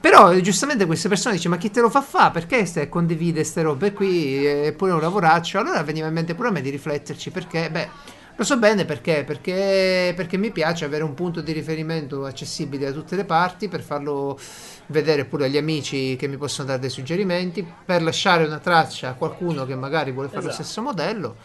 Però 0.00 0.32
giustamente 0.36 0.86
queste 0.86 1.08
persone 1.08 1.34
dicono: 1.34 1.54
Ma 1.54 1.60
chi 1.60 1.70
te 1.70 1.80
lo 1.80 1.90
fa 1.90 2.00
fa? 2.00 2.30
Perché 2.30 2.64
stai 2.64 2.88
condivide 2.88 3.40
queste 3.40 3.62
robe 3.62 3.92
qui? 3.92 4.44
È 4.44 4.72
pure 4.72 4.92
un 4.92 5.00
lavoraccio. 5.00 5.58
Allora 5.58 5.82
veniva 5.82 6.06
in 6.06 6.14
mente 6.14 6.34
pure 6.34 6.48
a 6.48 6.52
me 6.52 6.60
di 6.60 6.70
rifletterci 6.70 7.30
perché, 7.30 7.70
beh, 7.70 7.88
lo 8.36 8.44
so 8.44 8.58
bene 8.58 8.84
perché, 8.84 9.24
perché, 9.24 10.12
perché 10.14 10.36
mi 10.36 10.50
piace 10.50 10.84
avere 10.84 11.02
un 11.04 11.14
punto 11.14 11.40
di 11.40 11.52
riferimento 11.52 12.24
accessibile 12.24 12.86
da 12.86 12.92
tutte 12.92 13.16
le 13.16 13.24
parti 13.24 13.68
per 13.68 13.80
farlo 13.80 14.38
vedere 14.86 15.24
pure 15.24 15.46
agli 15.46 15.56
amici 15.56 16.16
che 16.16 16.26
mi 16.28 16.36
possono 16.36 16.68
dare 16.68 16.78
dei 16.80 16.90
suggerimenti, 16.90 17.66
per 17.84 18.02
lasciare 18.02 18.44
una 18.44 18.58
traccia 18.58 19.08
a 19.08 19.14
qualcuno 19.14 19.64
che 19.64 19.74
magari 19.74 20.12
vuole 20.12 20.28
fare 20.28 20.42
lo 20.42 20.48
Esatto. 20.48 20.62
stesso 20.64 20.82
modello. 20.82 21.36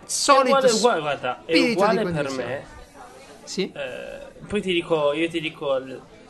È 0.00 0.04
Solito 0.04 0.56
uguale, 0.56 0.72
uguale, 0.72 1.00
guarda, 1.00 1.42
è 1.46 1.58
uguale 1.70 2.02
per 2.10 2.30
me. 2.32 2.64
Sì. 3.44 3.72
Eh, 3.74 4.44
poi 4.46 4.60
ti 4.60 4.72
dico, 4.72 5.12
io 5.12 5.28
ti 5.28 5.40
dico, 5.40 5.80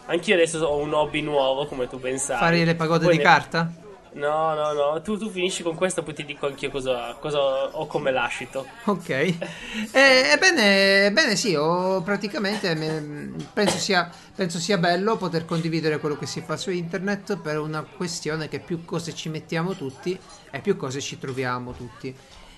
anch'io 0.06 0.34
adesso 0.34 0.58
ho 0.64 0.76
un 0.76 0.92
hobby 0.94 1.20
nuovo, 1.20 1.66
come 1.66 1.88
tu 1.88 1.98
ben 1.98 2.18
sai. 2.18 2.38
Fare 2.38 2.64
le 2.64 2.74
pagode 2.76 3.04
Poi 3.04 3.12
di 3.12 3.18
ne- 3.18 3.24
carta? 3.24 3.72
No, 4.12 4.54
no, 4.54 4.72
no, 4.72 5.00
tu, 5.02 5.16
tu 5.18 5.30
finisci 5.30 5.62
con 5.62 5.74
questo, 5.76 6.02
poi 6.02 6.14
ti 6.14 6.24
dico 6.24 6.46
anch'io 6.46 6.70
cosa, 6.70 7.14
cosa 7.14 7.38
ho 7.38 7.86
come 7.86 8.10
lascito. 8.10 8.66
Ok, 8.84 9.08
Eh, 9.10 10.30
ebbene, 10.32 11.06
ebbene 11.06 11.36
sì, 11.36 11.54
ho 11.54 12.00
praticamente 12.02 12.74
me- 12.74 13.30
penso 13.52 13.76
sia, 13.78 14.10
penso 14.34 14.58
sia 14.58 14.78
bello 14.78 15.16
poter 15.16 15.44
condividere 15.44 15.98
quello 16.00 16.16
che 16.16 16.26
si 16.26 16.40
fa 16.40 16.56
su 16.56 16.70
internet 16.70 17.36
per 17.38 17.58
una 17.58 17.82
questione 17.82 18.48
che 18.48 18.58
più 18.60 18.84
cose 18.84 19.14
ci 19.14 19.28
mettiamo 19.28 19.74
tutti 19.76 20.18
e 20.50 20.60
più 20.60 20.76
cose 20.76 21.00
ci 21.00 21.18
troviamo 21.18 21.72
tutti. 21.72 22.14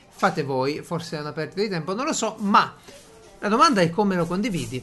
Fate 0.08 0.42
voi, 0.44 0.80
forse 0.82 1.16
è 1.16 1.20
una 1.20 1.32
perdita 1.32 1.60
di 1.62 1.68
tempo, 1.68 1.94
non 1.94 2.06
lo 2.06 2.12
so, 2.12 2.36
ma 2.38 2.72
la 3.40 3.48
domanda 3.48 3.80
è 3.80 3.90
come 3.90 4.14
lo 4.16 4.26
condividi. 4.26 4.82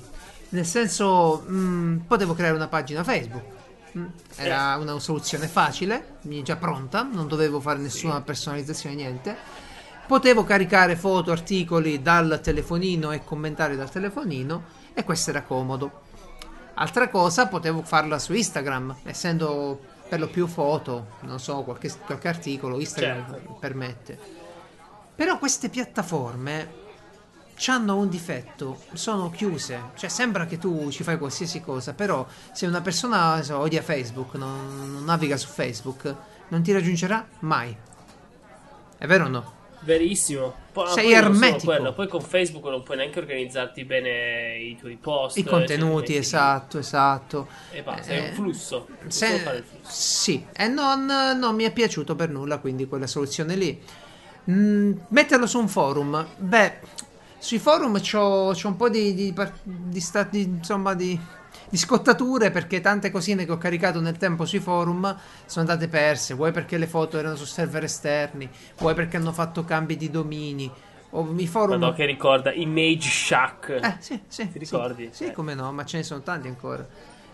Nel 0.50 0.66
senso, 0.66 1.40
mh, 1.48 2.04
potevo 2.08 2.34
creare 2.34 2.56
una 2.56 2.68
pagina 2.68 3.04
Facebook. 3.04 3.58
Mm, 3.98 4.06
Era 4.36 4.78
una 4.78 5.00
soluzione 5.00 5.48
facile, 5.48 6.18
già 6.44 6.56
pronta, 6.58 7.02
non 7.04 7.28
dovevo 7.28 7.60
fare 7.60 7.80
nessuna 7.80 8.22
personalizzazione, 8.22 8.96
niente. 8.96 9.36
Potevo 10.06 10.44
caricare 10.44 10.96
foto, 10.96 11.32
articoli 11.32 12.02
dal 12.02 12.40
telefonino 12.42 13.12
e 13.12 13.24
commentare 13.24 13.76
dal 13.76 13.90
telefonino 13.92 14.64
e 14.94 15.04
questo 15.04 15.30
era 15.30 15.44
comodo. 15.44 16.02
Altra 16.76 17.10
cosa, 17.10 17.48
potevo 17.48 17.82
farla 17.84 18.18
su 18.20 18.34
Instagram, 18.34 18.98
essendo 19.04 19.80
per 20.08 20.20
lo 20.20 20.28
più 20.28 20.48
foto, 20.48 21.18
non 21.22 21.40
so, 21.40 21.62
qualche, 21.64 21.92
qualche 22.06 22.28
articolo, 22.28 22.80
Instagram 22.80 23.30
Certo. 23.32 23.54
permette. 23.60 24.20
Però 25.16 25.38
queste 25.38 25.70
piattaforme 25.70 26.88
hanno 27.68 27.98
un 27.98 28.10
difetto, 28.10 28.80
sono 28.94 29.30
chiuse, 29.30 29.92
cioè 29.98 30.10
sembra 30.10 30.46
che 30.46 30.58
tu 30.58 30.90
ci 30.92 31.04
fai 31.04 31.18
qualsiasi 31.18 31.62
cosa, 31.62 31.94
però 31.94 32.26
se 32.54 32.66
una 32.66 32.82
persona 32.82 33.42
so, 33.44 33.58
odia 33.58 33.82
Facebook, 33.82 34.36
non, 34.36 34.92
non 34.94 35.04
naviga 35.04 35.36
su 35.38 35.48
Facebook, 35.50 36.16
non 36.48 36.62
ti 36.64 36.72
raggiungerà 36.72 37.28
mai. 37.40 37.76
È 38.98 39.06
vero 39.06 39.26
o 39.26 39.28
no? 39.30 39.54
Verissimo. 39.82 40.54
Poi, 40.74 40.90
Sei 40.90 41.14
ermetico. 41.14 41.72
quello, 41.74 41.94
poi 41.94 42.08
con 42.10 42.22
Facebook 42.22 42.66
non 42.66 42.84
puoi 42.84 42.98
neanche 42.98 43.20
organizzarti 43.20 43.86
bene 43.86 44.58
i 44.58 44.76
tuoi 44.78 44.98
post. 44.98 45.38
I 45.38 45.44
contenuti, 45.44 46.16
esatto, 46.18 46.78
esatto. 46.80 47.48
E 47.72 47.82
basta, 47.82 48.12
Eh, 48.12 48.26
è 48.26 48.30
un 48.30 48.36
flusso. 48.36 48.88
Non 49.02 49.10
Se- 49.12 49.38
flusso. 49.40 49.64
sì, 49.84 50.46
e 50.54 50.68
non, 50.68 51.06
non 51.06 51.56
mi 51.56 51.64
è 51.64 51.72
piaciuto 51.72 52.16
per 52.16 52.30
nulla, 52.30 52.58
quindi 52.60 52.88
quella 52.88 53.08
soluzione 53.08 53.56
lì. 53.56 53.82
Mm, 54.52 54.94
metterlo 55.10 55.48
su 55.48 55.60
un 55.60 55.68
forum, 55.70 56.26
beh, 56.38 56.80
sui 57.40 57.58
forum 57.60 58.00
c'ho, 58.00 58.52
c'ho 58.54 58.68
un 58.68 58.76
po' 58.76 58.90
di, 58.90 59.14
di, 59.14 59.34
di 59.64 60.00
sta- 60.00 60.24
di- 60.24 60.44
insomma, 60.44 60.94
di, 60.94 61.18
di 61.70 61.78
scottature 61.78 62.52
perché 62.52 62.82
tante 62.82 63.10
cosine 63.12 63.46
che 63.46 63.52
ho 63.52 63.58
caricato 63.58 64.00
nel 64.02 64.18
tempo 64.18 64.46
sui 64.46 64.60
forum 64.60 65.04
sono 65.46 65.68
andate 65.68 65.88
perse. 65.88 66.34
Vuoi 66.34 66.52
perché 66.52 66.78
le 66.78 66.88
foto 66.88 67.18
erano 67.18 67.36
su 67.36 67.46
server 67.46 67.84
esterni, 67.86 68.50
vuoi 68.78 68.94
perché 68.94 69.18
hanno 69.18 69.32
fatto 69.32 69.64
cambi 69.64 69.96
di 69.98 70.10
domini. 70.12 70.72
O 71.12 71.34
i 71.38 71.48
forum. 71.48 71.80
Madonna, 71.80 71.96
che 71.96 72.06
ricorda 72.06 72.52
Image 72.54 73.10
Shack. 73.10 73.70
Eh, 73.82 73.96
sì, 74.00 74.20
sì. 74.28 74.44
Ti 74.46 74.52
sì. 74.52 74.60
ricordi? 74.60 75.10
Sì, 75.12 75.26
Eh. 75.26 75.32
come 75.32 75.56
no, 75.56 75.72
ma 75.72 75.84
ce 75.84 75.98
ne 75.98 76.04
sono 76.04 76.22
tanti 76.22 76.48
ancora. 76.48 76.86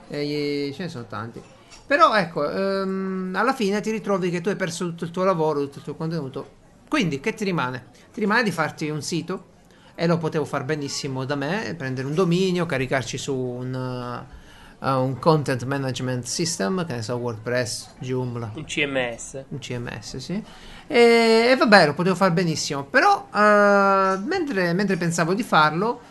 Eh, 0.07 0.71
ce 0.73 0.83
ne 0.83 0.89
sono 0.89 1.05
tanti. 1.07 1.41
Però 1.85 2.15
ecco, 2.15 2.49
ehm, 2.49 3.33
alla 3.35 3.53
fine 3.53 3.81
ti 3.81 3.91
ritrovi 3.91 4.29
che 4.29 4.39
tu 4.39 4.49
hai 4.49 4.55
perso 4.55 4.85
tutto 4.87 5.03
il 5.03 5.11
tuo 5.11 5.23
lavoro, 5.23 5.59
tutto 5.61 5.79
il 5.79 5.83
tuo 5.83 5.95
contenuto. 5.95 6.49
Quindi, 6.87 7.19
che 7.19 7.33
ti 7.33 7.43
rimane? 7.43 7.87
Ti 8.13 8.19
rimane 8.21 8.43
di 8.43 8.51
farti 8.51 8.89
un 8.89 9.01
sito 9.01 9.53
e 9.95 10.07
lo 10.07 10.17
potevo 10.17 10.43
fare 10.43 10.65
benissimo 10.65 11.23
da 11.23 11.35
me, 11.35 11.73
prendere 11.77 12.05
un 12.05 12.13
dominio, 12.13 12.65
caricarci 12.65 13.17
su 13.17 13.33
un, 13.33 13.73
uh, 13.73 14.85
uh, 14.85 15.01
un 15.01 15.17
content 15.19 15.63
management 15.63 16.25
system, 16.25 16.85
che 16.85 16.95
ne 16.95 17.01
so, 17.01 17.15
WordPress, 17.15 17.91
Joomla, 17.99 18.51
Un 18.55 18.65
CMS. 18.65 19.45
un 19.47 19.59
CMS, 19.59 20.17
sì. 20.17 20.43
E, 20.87 21.47
e 21.49 21.55
vabbè, 21.57 21.87
lo 21.87 21.93
potevo 21.93 22.15
fare 22.15 22.33
benissimo. 22.33 22.83
Però, 22.83 23.29
eh, 23.33 24.17
mentre, 24.23 24.73
mentre 24.73 24.97
pensavo 24.97 25.33
di 25.33 25.43
farlo, 25.43 26.01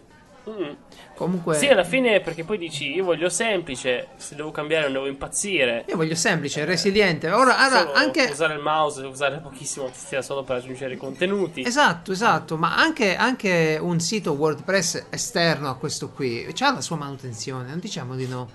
Mm. 0.50 0.72
Comunque... 1.15 1.55
Sì, 1.55 1.67
alla 1.67 1.84
fine 1.84 2.22
perché 2.22 2.46
poi 2.46 2.58
dici 2.58 2.93
io 2.93 3.03
voglio 3.03 3.27
semplice, 3.27 4.08
se 4.15 4.36
devo 4.36 4.51
cambiare 4.51 4.86
non 4.86 4.93
devo 4.93 5.08
impazzire. 5.08 5.84
Io 5.89 5.98
voglio 5.98 6.15
semplice, 6.15 6.63
resiliente. 6.63 7.29
Ora, 7.29 7.58
allora, 7.58 7.91
anche. 7.91 8.29
usare 8.31 8.53
il 8.53 8.62
mouse, 8.62 9.05
usare 9.05 9.39
pochissimo 9.39 9.88
tastiera 9.88 10.24
solo 10.24 10.43
per 10.43 10.55
aggiungere 10.55 10.93
i 10.93 10.98
contenuti. 10.98 11.62
Esatto, 11.62 12.13
esatto, 12.13 12.55
ma 12.55 12.77
anche, 12.77 13.17
anche 13.17 13.77
un 13.81 14.00
sito 14.00 14.31
WordPress 14.31 15.08
esterno 15.10 15.69
a 15.69 15.75
questo 15.75 16.10
qui 16.10 16.48
ha 16.58 16.72
la 16.72 16.81
sua 16.81 16.96
manutenzione, 16.96 17.67
non 17.67 17.79
diciamo 17.79 18.15
di 18.15 18.27
no. 18.27 18.50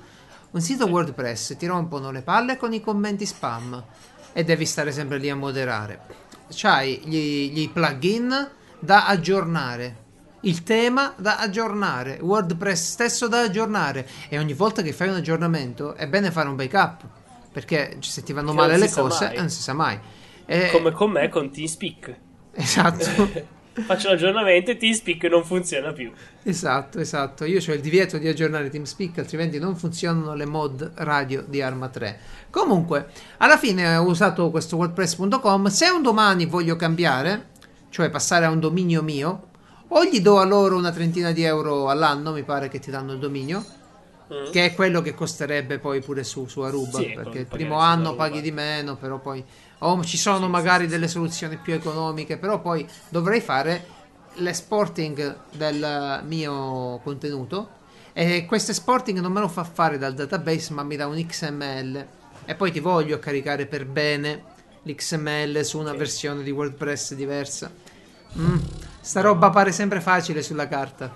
Un 0.54 0.60
sito 0.60 0.86
WordPress 0.86 1.56
ti 1.56 1.66
rompono 1.66 2.12
le 2.12 2.22
palle 2.22 2.56
con 2.56 2.72
i 2.72 2.80
commenti 2.80 3.26
spam 3.26 3.82
e 4.32 4.44
devi 4.44 4.64
stare 4.66 4.92
sempre 4.92 5.18
lì 5.18 5.28
a 5.28 5.34
moderare. 5.34 6.00
C'hai 6.48 7.00
gli, 7.04 7.50
gli 7.50 7.68
plugin 7.70 8.50
da 8.78 9.06
aggiornare, 9.06 9.96
il 10.42 10.62
tema 10.62 11.12
da 11.16 11.38
aggiornare, 11.38 12.18
WordPress 12.20 12.90
stesso 12.92 13.26
da 13.26 13.40
aggiornare 13.40 14.08
e 14.28 14.38
ogni 14.38 14.52
volta 14.52 14.82
che 14.82 14.92
fai 14.92 15.08
un 15.08 15.16
aggiornamento 15.16 15.94
è 15.96 16.06
bene 16.06 16.30
fare 16.30 16.48
un 16.48 16.54
backup 16.54 17.02
perché 17.50 17.96
se 17.98 18.22
ti 18.22 18.32
vanno 18.32 18.50
Che 18.50 18.56
male 18.56 18.78
le 18.78 18.90
cose 18.90 19.26
mai. 19.26 19.36
non 19.36 19.50
si 19.50 19.60
sa 19.60 19.72
mai. 19.72 19.98
E- 20.46 20.70
Come 20.70 20.92
con 20.92 21.10
me 21.10 21.28
con 21.30 21.50
TeamSpeak. 21.50 22.16
Esatto. 22.52 23.52
Faccio 23.82 24.08
l'aggiornamento 24.08 24.70
e 24.70 24.76
TeamSpeak 24.76 25.24
non 25.24 25.44
funziona 25.44 25.92
più. 25.92 26.12
Esatto, 26.44 27.00
esatto. 27.00 27.44
Io 27.44 27.60
ho 27.66 27.72
il 27.72 27.80
divieto 27.80 28.18
di 28.18 28.28
aggiornare 28.28 28.70
TeamSpeak, 28.70 29.18
altrimenti 29.18 29.58
non 29.58 29.76
funzionano 29.76 30.34
le 30.34 30.46
mod 30.46 30.92
radio 30.96 31.44
di 31.46 31.60
Arma 31.60 31.88
3. 31.88 32.18
Comunque, 32.50 33.08
alla 33.38 33.58
fine 33.58 33.96
ho 33.96 34.06
usato 34.06 34.50
questo 34.50 34.76
WordPress.com. 34.76 35.66
Se 35.66 35.88
un 35.88 36.02
domani 36.02 36.46
voglio 36.46 36.76
cambiare, 36.76 37.48
cioè 37.90 38.10
passare 38.10 38.44
a 38.44 38.50
un 38.50 38.60
dominio 38.60 39.02
mio, 39.02 39.48
o 39.88 40.04
gli 40.04 40.20
do 40.20 40.38
a 40.38 40.44
loro 40.44 40.76
una 40.76 40.92
trentina 40.92 41.32
di 41.32 41.42
euro 41.42 41.88
all'anno, 41.88 42.32
mi 42.32 42.42
pare 42.44 42.68
che 42.68 42.78
ti 42.78 42.90
danno 42.90 43.12
il 43.12 43.18
dominio, 43.18 43.64
Mm. 44.32 44.50
che 44.50 44.64
è 44.64 44.74
quello 44.74 45.02
che 45.02 45.12
costerebbe 45.14 45.78
poi 45.78 46.00
pure 46.00 46.24
su, 46.24 46.46
su 46.46 46.60
Aruba, 46.60 46.98
Sì, 46.98 47.12
perché 47.12 47.40
il 47.40 47.46
primo 47.46 47.78
anno 47.78 48.14
paghi 48.14 48.40
di 48.40 48.50
meno, 48.52 48.96
però 48.96 49.18
poi... 49.18 49.44
O 49.80 50.02
ci 50.02 50.16
sono 50.16 50.48
magari 50.48 50.86
delle 50.86 51.08
soluzioni 51.08 51.58
più 51.58 51.74
economiche, 51.74 52.38
però 52.38 52.58
poi 52.60 52.88
dovrei 53.10 53.42
fare 53.42 53.84
l'esporting 54.36 55.36
del 55.52 56.22
mio 56.26 57.00
contenuto 57.02 57.68
e 58.12 58.46
questo 58.46 58.70
esporting 58.70 59.18
non 59.18 59.30
me 59.32 59.40
lo 59.40 59.48
fa 59.48 59.62
fare 59.64 59.98
dal 59.98 60.14
database 60.14 60.72
ma 60.72 60.82
mi 60.82 60.96
dà 60.96 61.06
un 61.06 61.24
XML 61.24 62.06
e 62.46 62.54
poi 62.54 62.72
ti 62.72 62.80
voglio 62.80 63.18
caricare 63.18 63.66
per 63.66 63.84
bene 63.86 64.42
l'XML 64.84 65.64
su 65.64 65.78
una 65.78 65.90
Sì. 65.92 65.96
versione 65.98 66.42
di 66.42 66.50
WordPress 66.50 67.14
diversa. 67.14 67.70
Mm, 68.38 68.56
sta 69.00 69.20
roba 69.20 69.50
pare 69.50 69.70
sempre 69.70 70.00
facile 70.00 70.42
sulla 70.42 70.66
carta. 70.68 71.12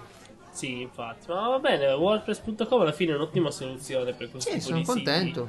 Sì, 0.58 0.80
infatti. 0.80 1.28
Ma 1.30 1.48
va 1.50 1.58
bene, 1.60 1.92
WordPress.com 1.92 2.80
alla 2.80 2.90
fine 2.92 3.12
è 3.12 3.14
un'ottima 3.14 3.50
soluzione 3.52 4.12
per 4.12 4.28
questo 4.28 4.50
Sì, 4.50 4.56
tipo 4.56 4.68
sono 4.70 4.78
siti, 4.78 4.90
contento. 4.92 5.48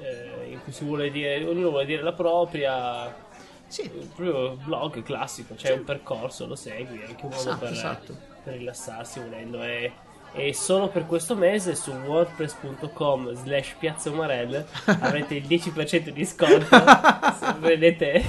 eh, 0.00 0.48
in 0.50 0.62
cui 0.62 0.70
si 0.70 0.84
vuole 0.84 1.10
dire, 1.10 1.42
ognuno 1.46 1.70
vuole 1.70 1.86
dire 1.86 2.02
la 2.02 2.12
propria. 2.12 3.22
Sì, 3.66 3.82
Il 3.84 4.06
proprio 4.14 4.50
blog 4.62 5.02
classico, 5.02 5.54
c'è 5.54 5.72
un 5.72 5.84
percorso, 5.84 6.46
lo 6.46 6.54
segui, 6.56 7.00
è 7.00 7.06
anche 7.06 7.24
un 7.24 7.30
modo 7.30 7.40
Esatto, 7.40 7.58
per, 7.58 7.72
esatto. 7.72 8.16
per 8.44 8.54
rilassarsi 8.58 9.20
volendo. 9.20 9.62
E, 9.62 9.90
e 10.36 10.52
solo 10.52 10.88
per 10.88 11.06
questo 11.06 11.36
mese 11.36 11.76
su 11.76 11.92
wordpress.com 11.92 13.34
slash 13.34 13.76
piazza 13.78 14.10
Umarell 14.10 14.64
avrete 15.00 15.36
il 15.36 15.44
10% 15.46 16.08
di 16.08 16.24
sconto 16.24 16.66
se 16.66 17.54
volete. 17.60 18.24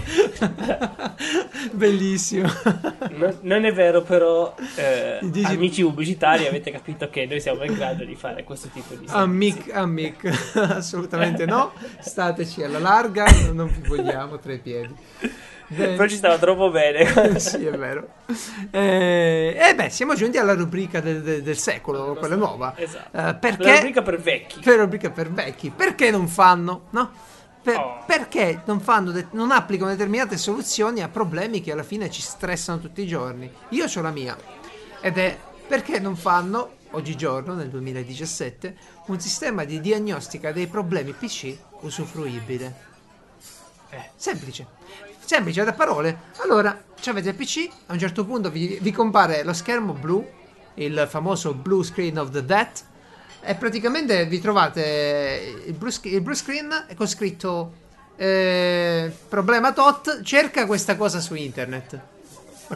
bellissimo. 1.72 2.48
Non, 3.12 3.38
non 3.42 3.66
è 3.66 3.74
vero, 3.74 4.04
però, 4.04 4.54
eh, 4.76 5.20
Il 5.22 5.32
10 5.32 5.54
amici 5.54 5.82
pubblicitari, 5.82 6.46
avete 6.46 6.72
capito 6.72 7.10
che 7.10 7.26
noi 7.26 7.42
siamo 7.42 7.64
in 7.64 7.74
grado 7.74 8.04
di 8.04 8.16
fare 8.16 8.44
questo 8.44 8.68
tipo 8.68 8.94
di 8.94 9.06
Amic, 9.10 9.74
amic, 9.74 10.54
assolutamente 10.56 11.46
no. 11.46 11.74
Stateci 12.00 12.62
alla 12.64 12.80
larga, 12.80 13.26
non 13.52 13.68
vi 13.68 13.88
vogliamo 13.88 14.38
tra 14.38 14.54
i 14.54 14.60
piedi. 14.60 14.96
Bene. 15.68 15.96
Però 15.96 16.08
ci 16.08 16.16
stava 16.16 16.38
troppo 16.38 16.70
bene. 16.70 17.40
sì, 17.40 17.66
è 17.66 17.72
vero. 17.72 18.08
Eh, 18.72 19.56
e 19.58 19.76
beh, 19.76 19.90
siamo 19.90 20.14
giunti 20.16 20.38
alla 20.38 20.54
rubrica 20.54 21.00
del, 21.02 21.22
del- 21.24 21.42
del 21.42 21.58
secolo, 21.58 22.14
quella 22.16 22.36
nuova. 22.36 22.74
Esatto. 22.78 23.18
Eh, 23.18 23.22
La 23.22 23.34
perché 23.36 23.76
rubrica 23.76 24.02
per 24.02 24.20
vecchi. 24.22 24.60
per 24.60 24.78
rubrica 24.80 25.10
per 25.10 25.32
vecchi, 25.32 25.72
perché 25.76 26.12
non 26.12 26.28
fanno, 26.28 26.86
no? 26.92 27.12
Per- 27.64 27.78
Oh. 27.80 28.04
Perché 28.06 28.62
non 28.66 28.80
fanno, 28.80 29.10
de- 29.12 29.26
non 29.32 29.50
applicano 29.50 29.90
determinate 29.90 30.38
soluzioni 30.38 31.02
a 31.02 31.10
problemi 31.10 31.62
che 31.62 31.72
alla 31.72 31.82
fine 31.82 32.12
ci 32.12 32.22
stressano 32.22 32.80
tutti 32.80 33.02
i 33.02 33.08
giorni? 33.08 33.52
Io 33.70 33.86
ho 33.86 34.02
la 34.02 34.12
mia. 34.12 34.38
Ed 35.02 35.18
è 35.18 35.36
perché 35.68 36.00
non 36.00 36.16
fanno, 36.16 36.74
oggigiorno, 36.92 37.56
nel 37.56 37.70
2017, 37.70 38.76
un 39.08 39.20
sistema 39.20 39.64
di 39.64 39.82
diagnostica 39.82 40.52
dei 40.52 40.68
problemi 40.68 41.14
PC 41.14 41.58
usufruibile. 41.80 42.76
Eh. 43.90 44.10
Semplice. 44.16 44.68
Semplice 45.26 45.64
da 45.64 45.74
parole. 45.74 46.16
Allora, 46.44 46.80
ci 47.00 47.10
avete 47.10 47.30
il 47.30 47.36
PC, 47.36 47.68
a 47.88 47.94
un 47.94 48.00
certo 48.00 48.24
punto 48.26 48.50
vi, 48.52 48.78
vi 48.80 48.92
compare 48.92 49.44
lo 49.44 49.54
schermo 49.54 49.94
blu 49.94 50.24
il 50.76 51.08
famoso 51.10 51.54
blue 51.54 51.84
screen 51.84 52.18
of 52.20 52.30
the 52.30 52.46
dead. 52.46 52.70
E 53.42 53.56
praticamente 53.56 54.26
vi 54.26 54.40
trovate 54.40 55.62
il 55.66 55.74
blue, 55.74 55.92
il 56.04 56.22
blue 56.22 56.36
screen 56.36 56.86
con 56.96 57.08
scritto 57.08 57.74
eh, 58.16 59.12
problema 59.28 59.72
tot, 59.72 60.22
cerca 60.22 60.66
questa 60.66 60.96
cosa 60.96 61.20
su 61.20 61.36
internet. 61.36 62.00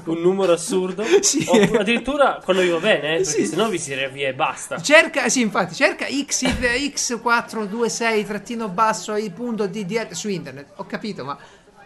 Un 0.03 0.21
numero 0.21 0.53
assurdo. 0.53 1.03
Sì. 1.21 1.43
O 1.47 1.79
addirittura 1.79 2.39
quando 2.43 2.61
vi 2.61 2.69
va 2.69 2.77
bene, 2.77 3.15
eh, 3.15 3.21
perché 3.23 3.41
Sì. 3.41 3.47
sennò 3.47 3.67
vi 3.69 3.79
si 3.79 3.93
riavvia 3.95 4.27
e 4.29 4.33
basta. 4.33 4.79
Cerca, 4.79 5.27
sì, 5.29 5.41
infatti, 5.41 5.73
cerca 5.73 6.05
X426 6.05 8.23
trattino 8.25 8.69
basso 8.69 9.15
i 9.15 9.31
punto 9.31 9.65
DDL 9.65 10.11
su 10.11 10.29
internet. 10.29 10.73
Ho 10.75 10.85
capito, 10.85 11.25
ma, 11.25 11.35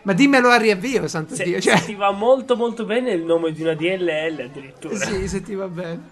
ma 0.04 0.14
dimmelo 0.14 0.50
a 0.50 0.58
riavvio, 0.58 1.08
santo 1.08 1.36
Se, 1.36 1.44
Dio. 1.44 1.60
Cioè, 1.60 1.78
se 1.78 1.86
ti 1.86 1.96
va 1.96 2.12
molto 2.12 2.56
molto 2.56 2.86
bene 2.86 3.12
il 3.12 3.24
nome 3.24 3.52
di 3.52 3.62
una 3.62 3.74
DLL 3.74 4.40
addirittura. 4.42 4.96
sì, 4.96 5.28
se 5.28 5.42
ti 5.42 5.56
va 5.56 5.68
bene. 5.68 6.12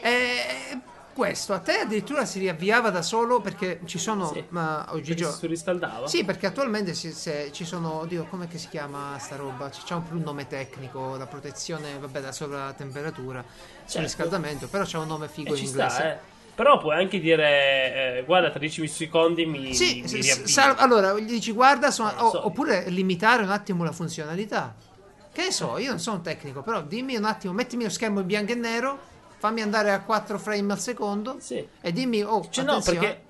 E 0.00 0.80
questo 1.12 1.52
a 1.52 1.58
te 1.58 1.80
addirittura 1.80 2.24
si 2.24 2.38
riavviava 2.38 2.88
da 2.90 3.02
solo 3.02 3.40
perché 3.40 3.80
ci 3.84 3.98
sono 3.98 4.32
Sì. 4.32 4.42
ma 4.48 4.86
oggigiorno. 4.90 5.32
si 5.32 5.38
surriscaldava? 5.40 6.06
Sì, 6.08 6.24
perché 6.24 6.46
attualmente 6.46 6.94
si- 6.94 7.12
se- 7.12 7.50
ci 7.52 7.64
sono, 7.66 8.00
oddio, 8.00 8.24
come 8.30 8.48
si 8.54 8.68
chiama 8.68 9.16
sta 9.18 9.36
roba? 9.36 9.68
C'è 9.68 9.94
un, 9.94 10.02
un 10.10 10.22
nome 10.22 10.46
tecnico, 10.46 11.16
la 11.16 11.26
protezione, 11.26 11.98
vabbè, 12.00 12.20
da 12.20 12.32
sovratemperatura, 12.32 13.44
sul 13.84 14.00
riscaldamento, 14.00 14.68
però 14.68 14.84
c'è 14.84 14.96
un 14.98 15.06
nome 15.06 15.28
figo 15.28 15.54
Certo. 15.54 15.60
E 15.60 15.64
in 15.64 15.70
inglese. 15.70 15.94
sta, 15.94 16.12
eh. 16.12 16.18
Però 16.54 16.78
puoi 16.78 16.96
anche 16.96 17.18
dire, 17.18 18.18
eh, 18.18 18.22
guarda, 18.26 18.50
tra 18.50 18.58
10 18.58 18.86
secondi 18.86 19.46
mi, 19.46 19.74
Sì, 19.74 20.04
mi 20.06 20.22
sal- 20.22 20.74
allora 20.78 21.18
gli 21.18 21.30
dici 21.30 21.50
guarda, 21.52 21.90
sono- 21.90 22.10
o- 22.18 22.30
so. 22.30 22.46
oppure 22.46 22.84
limitare 22.90 23.42
un 23.42 23.50
attimo 23.50 23.84
la 23.84 23.92
funzionalità. 23.92 24.74
Che 25.32 25.42
ne 25.42 25.50
so, 25.50 25.78
io 25.78 25.88
non 25.88 25.98
sono 25.98 26.16
un 26.16 26.22
tecnico, 26.22 26.60
però 26.60 26.82
dimmi 26.82 27.16
un 27.16 27.24
attimo, 27.24 27.54
mettimi 27.54 27.84
lo 27.84 27.88
schermo 27.90 28.20
in 28.20 28.26
bianco 28.26 28.52
e 28.52 28.56
nero, 28.56 28.98
fammi 29.38 29.62
andare 29.62 29.92
a 29.92 30.00
4 30.02 30.38
frame 30.38 30.72
al 30.74 30.78
secondo 30.78 31.36
Sì. 31.40 31.66
e 31.80 31.92
dimmi, 31.92 32.22
oh, 32.22 32.46
Cioè, 32.50 32.64
no, 32.64 32.72
attenzione. 32.72 32.98
perché 32.98 33.22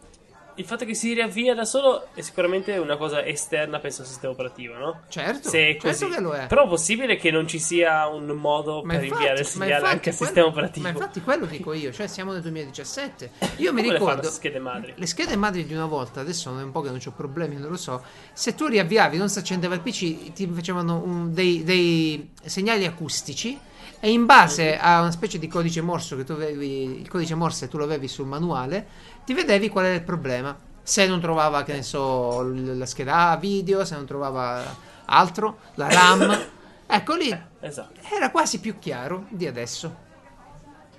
il 0.56 0.64
fatto 0.64 0.84
che 0.84 0.94
si 0.94 1.12
riavvia 1.14 1.54
da 1.54 1.64
solo 1.64 2.08
è 2.14 2.20
sicuramente 2.20 2.76
una 2.78 2.96
cosa 2.96 3.24
esterna, 3.24 3.78
penso, 3.78 4.02
al 4.02 4.06
sistema 4.08 4.32
operativo, 4.32 4.74
no? 4.74 5.00
Certo, 5.08 5.48
Se 5.48 5.58
è 5.58 5.70
certo 5.80 5.88
così. 6.06 6.08
che 6.16 6.20
lo 6.20 6.32
è. 6.32 6.46
Però 6.46 6.64
è 6.64 6.68
possibile 6.68 7.16
che 7.16 7.30
non 7.30 7.46
ci 7.46 7.58
sia 7.58 8.06
un 8.08 8.26
modo 8.26 8.82
Ma 8.82 8.94
per 8.94 9.04
infatti- 9.04 9.20
inviare 9.22 9.40
il 9.40 9.46
segnale 9.46 9.72
infatti 9.74 9.92
anche 9.94 10.10
al 10.10 10.16
quello- 10.16 10.32
sistema 10.32 10.46
operativo. 10.48 10.82
Ma 10.86 10.92
infatti 10.92 11.20
quello 11.22 11.46
dico 11.46 11.72
io, 11.72 11.92
cioè 11.92 12.06
siamo 12.06 12.32
nel 12.32 12.42
2017. 12.42 13.30
Io 13.58 13.72
mi 13.72 13.82
ricordo 13.82 14.22
le 14.22 14.28
schede 14.28 14.58
madri? 14.58 14.92
le 14.96 15.06
schede 15.06 15.36
madri 15.36 15.64
di 15.64 15.74
una 15.74 15.86
volta, 15.86 16.20
adesso 16.20 16.56
è 16.58 16.62
un 16.62 16.70
po' 16.72 16.80
che 16.80 16.88
non 16.90 17.00
ho 17.04 17.10
problemi, 17.12 17.56
non 17.56 17.70
lo 17.70 17.76
so. 17.76 18.02
Se 18.32 18.54
tu 18.54 18.66
riavviavi, 18.66 19.16
non 19.16 19.28
si 19.28 19.38
accendeva 19.38 19.74
il 19.74 19.80
PC, 19.80 20.32
ti 20.32 20.46
facevano 20.52 21.02
un- 21.04 21.32
dei, 21.32 21.62
dei 21.64 22.30
segnali 22.44 22.84
acustici 22.86 23.58
e 24.04 24.10
in 24.10 24.26
base 24.26 24.76
a 24.76 24.98
una 24.98 25.12
specie 25.12 25.38
di 25.38 25.46
codice 25.46 25.80
morse 25.80 26.16
che 26.16 26.24
tu 26.24 26.32
avevi, 26.32 27.02
il 27.02 27.08
codice 27.08 27.36
morse 27.36 27.68
tu 27.68 27.76
lo 27.78 27.84
avevi 27.84 28.08
sul 28.08 28.26
manuale, 28.26 28.84
ti 29.24 29.32
vedevi 29.32 29.68
qual 29.68 29.84
era 29.84 29.94
il 29.94 30.02
problema. 30.02 30.58
Se 30.82 31.06
non 31.06 31.20
trovava, 31.20 31.62
che 31.62 31.74
ne 31.74 31.82
so, 31.84 32.42
la 32.42 32.84
scheda 32.84 33.38
video, 33.40 33.84
se 33.84 33.94
non 33.94 34.04
trovava 34.04 34.60
altro, 35.04 35.58
la 35.74 35.88
RAM. 35.88 36.46
ecco 36.84 37.14
lì 37.14 37.42
Esatto. 37.60 38.00
era 38.12 38.32
quasi 38.32 38.58
più 38.58 38.76
chiaro 38.80 39.26
di 39.28 39.46
adesso. 39.46 39.94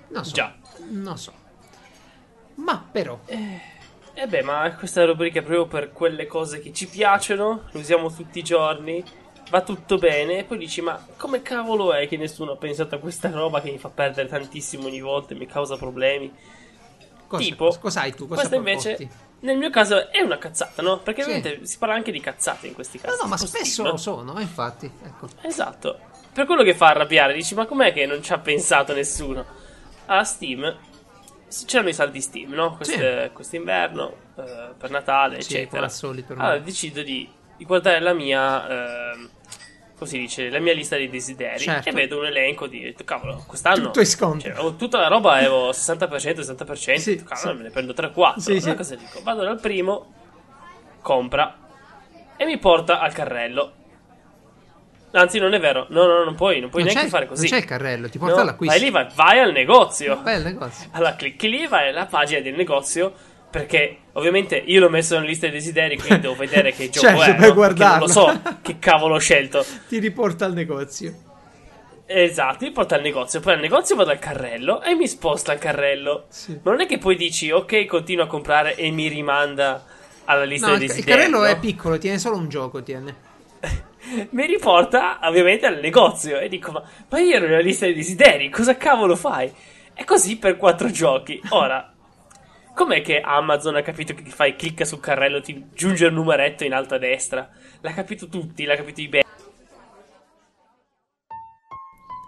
Non 0.08 0.24
so. 0.24 0.32
Già. 0.32 0.54
Non 0.88 1.18
so. 1.18 1.34
Ma 2.54 2.82
però. 2.90 3.20
E 3.26 4.26
beh, 4.26 4.42
ma 4.42 4.74
questa 4.76 5.04
rubrica 5.04 5.40
è 5.40 5.42
proprio 5.42 5.66
per 5.66 5.92
quelle 5.92 6.26
cose 6.26 6.58
che 6.60 6.72
ci 6.72 6.86
piacciono, 6.86 7.64
lo 7.70 7.78
usiamo 7.78 8.10
tutti 8.10 8.38
i 8.38 8.42
giorni, 8.42 9.04
va 9.50 9.60
tutto 9.62 9.98
bene, 9.98 10.38
e 10.38 10.44
poi 10.44 10.58
dici, 10.58 10.80
ma 10.80 11.04
come 11.16 11.42
cavolo 11.42 11.92
è 11.92 12.08
che 12.08 12.16
nessuno 12.16 12.52
ha 12.52 12.56
pensato 12.56 12.94
a 12.94 12.98
questa 12.98 13.30
roba 13.30 13.60
che 13.60 13.70
mi 13.70 13.78
fa 13.78 13.88
perdere 13.90 14.28
tantissimo 14.28 14.86
ogni 14.86 15.00
volta 15.00 15.34
e 15.34 15.36
mi 15.36 15.46
causa 15.46 15.76
problemi? 15.76 16.32
Cosa, 17.26 17.42
Tipo, 17.42 17.76
cos'hai 17.80 18.14
tu? 18.14 18.26
Cosa 18.28 18.34
Questa 18.40 18.56
invece, 18.56 19.08
nel 19.40 19.56
mio 19.56 19.70
caso, 19.70 20.10
è 20.10 20.20
una 20.20 20.38
cazzata, 20.38 20.82
no? 20.82 20.98
Perché 21.00 21.22
Sì. 21.22 21.30
ovviamente 21.30 21.66
si 21.66 21.78
parla 21.78 21.94
anche 21.94 22.12
di 22.12 22.20
cazzate 22.20 22.66
in 22.66 22.74
questi 22.74 22.98
casi. 22.98 23.16
No, 23.16 23.22
no, 23.22 23.28
ma 23.28 23.36
spesso 23.36 23.82
lo 23.82 23.96
sono, 23.96 24.38
infatti. 24.40 24.90
Ecco. 25.02 25.28
Esatto. 25.42 25.98
Per 26.32 26.46
quello 26.46 26.62
che 26.62 26.74
fa 26.74 26.88
arrabbiare, 26.88 27.32
dici, 27.32 27.54
ma 27.54 27.66
com'è 27.66 27.92
che 27.92 28.06
non 28.06 28.22
ci 28.22 28.32
ha 28.32 28.38
pensato 28.38 28.92
nessuno? 28.92 29.44
A 30.06 30.22
Steam 30.24 30.76
c'erano 31.66 31.88
i 31.88 31.94
saldi 31.94 32.20
Steam, 32.20 32.52
no? 32.52 32.74
Queste- 32.76 33.30
Quest'inverno, 33.32 34.12
eh, 34.36 34.70
per 34.76 34.90
Natale, 34.90 35.40
Sì, 35.40 35.54
eccetera. 35.54 35.88
solito 35.88 36.32
ormai. 36.32 36.46
Allora 36.48 36.60
decido 36.62 37.02
di, 37.02 37.28
di 37.56 37.64
guardare 37.64 38.00
la 38.00 38.12
mia, 38.12 38.66
come 39.96 40.10
si 40.10 40.18
dice, 40.18 40.50
la 40.50 40.58
mia 40.58 40.72
lista 40.74 40.96
dei 40.96 41.08
desideri 41.08 41.58
Certo. 41.60 41.88
e 41.88 41.92
vedo 41.92 42.18
un 42.18 42.26
elenco 42.26 42.66
di, 42.66 42.94
cavolo, 43.04 43.44
quest'anno... 43.46 43.84
Tutto 43.84 44.00
in 44.00 44.06
sconto. 44.06 44.42
cioè, 44.44 44.52
avevo 44.52 44.74
tutta 44.74 44.98
la 44.98 45.08
roba 45.08 45.34
avevo 45.34 45.70
60%, 45.70 46.40
60%, 46.40 46.94
Sì, 46.96 47.22
cavolo, 47.22 47.50
sì. 47.52 47.56
me 47.56 47.62
ne 47.64 47.70
prendo 47.70 47.92
3-4. 47.92 48.38
Sì, 48.38 48.50
allora 48.52 48.60
sì. 48.70 48.74
cosa 48.74 48.94
dico? 48.96 49.20
Vado 49.22 49.42
dal 49.44 49.60
primo, 49.60 50.12
compra 51.00 51.58
e 52.36 52.44
mi 52.44 52.58
porta 52.58 52.98
al 53.00 53.12
carrello. 53.12 53.72
Anzi, 55.12 55.38
non 55.38 55.54
è 55.54 55.60
vero. 55.60 55.86
No, 55.90 56.06
no, 56.06 56.24
non 56.24 56.34
puoi, 56.34 56.58
non 56.58 56.70
puoi 56.70 56.82
non, 56.82 56.92
neanche 56.92 57.08
fare 57.10 57.28
così. 57.28 57.42
non 57.42 57.50
c'è 57.52 57.58
il 57.58 57.64
carrello, 57.64 58.08
ti 58.08 58.18
porta 58.18 58.34
No, 58.34 58.40
all'acquisto. 58.40 58.74
vai 58.76 58.84
lì, 58.84 58.90
vai, 58.90 59.06
vai 59.14 59.38
al 59.38 59.52
negozio. 59.52 60.20
Vai 60.22 60.34
al 60.34 60.42
negozio. 60.42 60.88
Allora, 60.90 61.14
clicchi 61.14 61.48
lì, 61.48 61.68
vai 61.68 61.90
alla 61.90 62.06
pagina 62.06 62.40
del 62.40 62.54
negozio. 62.56 63.14
Perché 63.58 63.98
ovviamente 64.14 64.56
io 64.56 64.80
l'ho 64.80 64.88
messo 64.90 65.14
nella 65.14 65.28
lista 65.28 65.46
dei 65.46 65.54
desideri, 65.54 65.96
quindi 65.96 66.18
devo 66.20 66.34
vedere 66.34 66.72
che 66.72 66.90
gioco 66.90 67.06
Certo, 67.06 67.42
è. 67.44 67.52
no? 67.54 67.74
Non 67.88 67.98
lo 68.00 68.08
so 68.08 68.40
che 68.62 68.80
cavolo 68.80 69.14
ho 69.14 69.18
scelto. 69.18 69.64
Ti 69.88 69.98
riporta 70.00 70.44
al 70.44 70.54
negozio. 70.54 71.14
Esatto, 72.04 72.64
mi 72.64 72.72
porta 72.72 72.96
al 72.96 73.00
negozio. 73.00 73.38
Poi 73.38 73.52
al 73.54 73.60
negozio 73.60 73.94
vado 73.94 74.10
al 74.10 74.18
carrello 74.18 74.82
e 74.82 74.96
mi 74.96 75.06
sposta 75.06 75.52
al 75.52 75.58
carrello. 75.58 76.24
Sì. 76.30 76.58
Ma 76.64 76.72
non 76.72 76.80
è 76.80 76.86
che 76.86 76.98
poi 76.98 77.14
dici, 77.14 77.52
ok, 77.52 77.86
continuo 77.86 78.24
a 78.24 78.26
comprare 78.26 78.74
e 78.74 78.90
mi 78.90 79.06
rimanda 79.06 79.84
alla 80.24 80.42
lista 80.44 80.66
No, 80.70 80.76
dei 80.76 80.86
il, 80.86 80.90
il 80.90 80.96
desideri. 80.96 81.16
carrello 81.18 81.38
no? 81.38 81.46
è 81.46 81.56
piccolo, 81.60 81.96
tiene 81.98 82.18
solo 82.18 82.36
un 82.36 82.48
gioco, 82.48 82.82
tiene. 82.82 83.14
mi 84.30 84.46
riporta 84.46 85.20
ovviamente 85.22 85.66
al 85.66 85.78
negozio 85.78 86.40
e 86.40 86.48
dico: 86.48 86.72
Ma, 86.72 86.82
ma 87.08 87.20
io 87.20 87.36
ero 87.36 87.46
nella 87.46 87.60
lista 87.60 87.86
dei 87.86 87.94
desideri, 87.94 88.50
cosa 88.50 88.76
cavolo 88.76 89.14
fai? 89.14 89.48
E 89.94 90.02
così 90.04 90.38
per 90.38 90.56
quattro 90.56 90.90
giochi. 90.90 91.40
Ora, 91.50 91.93
com'è 92.74 93.00
che 93.00 93.20
Amazon 93.20 93.76
ha 93.76 93.82
capito 93.82 94.14
che 94.14 94.22
ti 94.22 94.30
fai 94.30 94.56
clicca 94.56 94.84
sul 94.84 95.00
carrello, 95.00 95.40
ti 95.40 95.68
giunge 95.72 96.06
il 96.06 96.12
numeretto 96.12 96.64
in 96.64 96.74
alto 96.74 96.94
a 96.94 96.98
destra? 96.98 97.48
L'ha 97.80 97.92
capito 97.92 98.28
tutti, 98.28 98.64
l'ha 98.64 98.76
capito 98.76 99.00
eBay. 99.00 99.22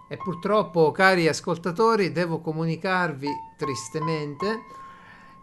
E 0.09 0.17
purtroppo, 0.17 0.93
cari 0.93 1.27
ascoltatori, 1.27 2.13
devo 2.13 2.41
comunicarvi 2.41 3.29
tristemente 3.59 4.61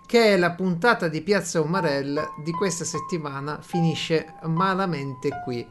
che 0.05 0.37
la 0.37 0.51
puntata 0.51 1.09
di 1.09 1.21
Piazza 1.21 1.59
Umarell 1.59 2.35
di 2.43 2.51
questa 2.51 2.85
settimana 2.85 3.61
finisce 3.61 4.35
malamente 4.43 5.41
qui. 5.43 5.67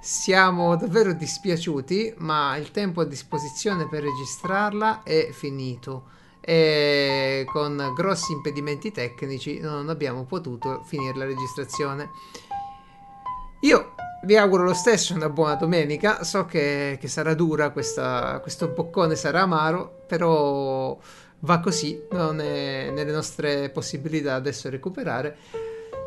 Siamo 0.00 0.76
davvero 0.76 1.12
dispiaciuti, 1.12 2.14
ma 2.18 2.56
il 2.56 2.72
tempo 2.72 3.00
a 3.00 3.04
disposizione 3.04 3.88
per 3.88 4.02
registrarla 4.02 5.02
è 5.04 5.30
finito 5.30 6.14
e 6.48 7.44
con 7.50 7.92
grossi 7.92 8.30
impedimenti 8.30 8.92
tecnici 8.92 9.58
non 9.58 9.88
abbiamo 9.88 10.24
potuto 10.26 10.84
finire 10.84 11.18
la 11.18 11.24
registrazione. 11.24 12.10
Io 13.62 13.94
vi 14.22 14.36
auguro 14.36 14.62
lo 14.62 14.72
stesso 14.72 15.12
una 15.12 15.28
buona 15.28 15.56
domenica. 15.56 16.22
So 16.22 16.44
che, 16.44 16.98
che 17.00 17.08
sarà 17.08 17.34
dura 17.34 17.70
questa, 17.70 18.38
questo 18.40 18.68
boccone, 18.68 19.16
sarà 19.16 19.42
amaro, 19.42 20.02
però 20.06 20.96
va 21.40 21.58
così, 21.58 22.00
non 22.12 22.40
è 22.40 22.90
nelle 22.90 23.10
nostre 23.10 23.68
possibilità 23.70 24.34
adesso 24.34 24.70
recuperare. 24.70 25.36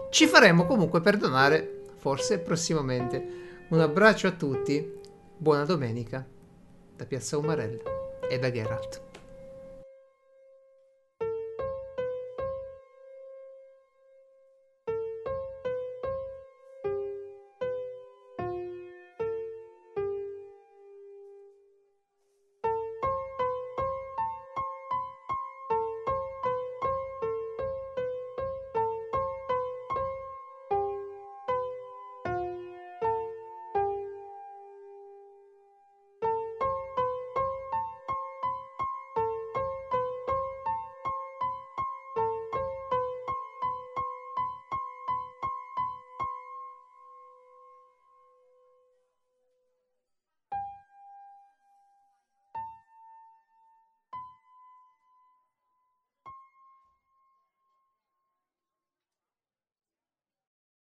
Ci 0.10 0.26
faremo 0.26 0.66
comunque 0.66 1.02
perdonare, 1.02 1.84
forse 1.98 2.40
prossimamente. 2.40 3.38
Un 3.68 3.82
abbraccio 3.82 4.28
a 4.28 4.32
tutti, 4.32 4.98
buona 5.36 5.66
domenica 5.66 6.26
da 6.96 7.06
Piazza 7.06 7.38
Umarella 7.38 7.84
e 8.30 8.40
da 8.40 8.50
Geralt. 8.50 9.09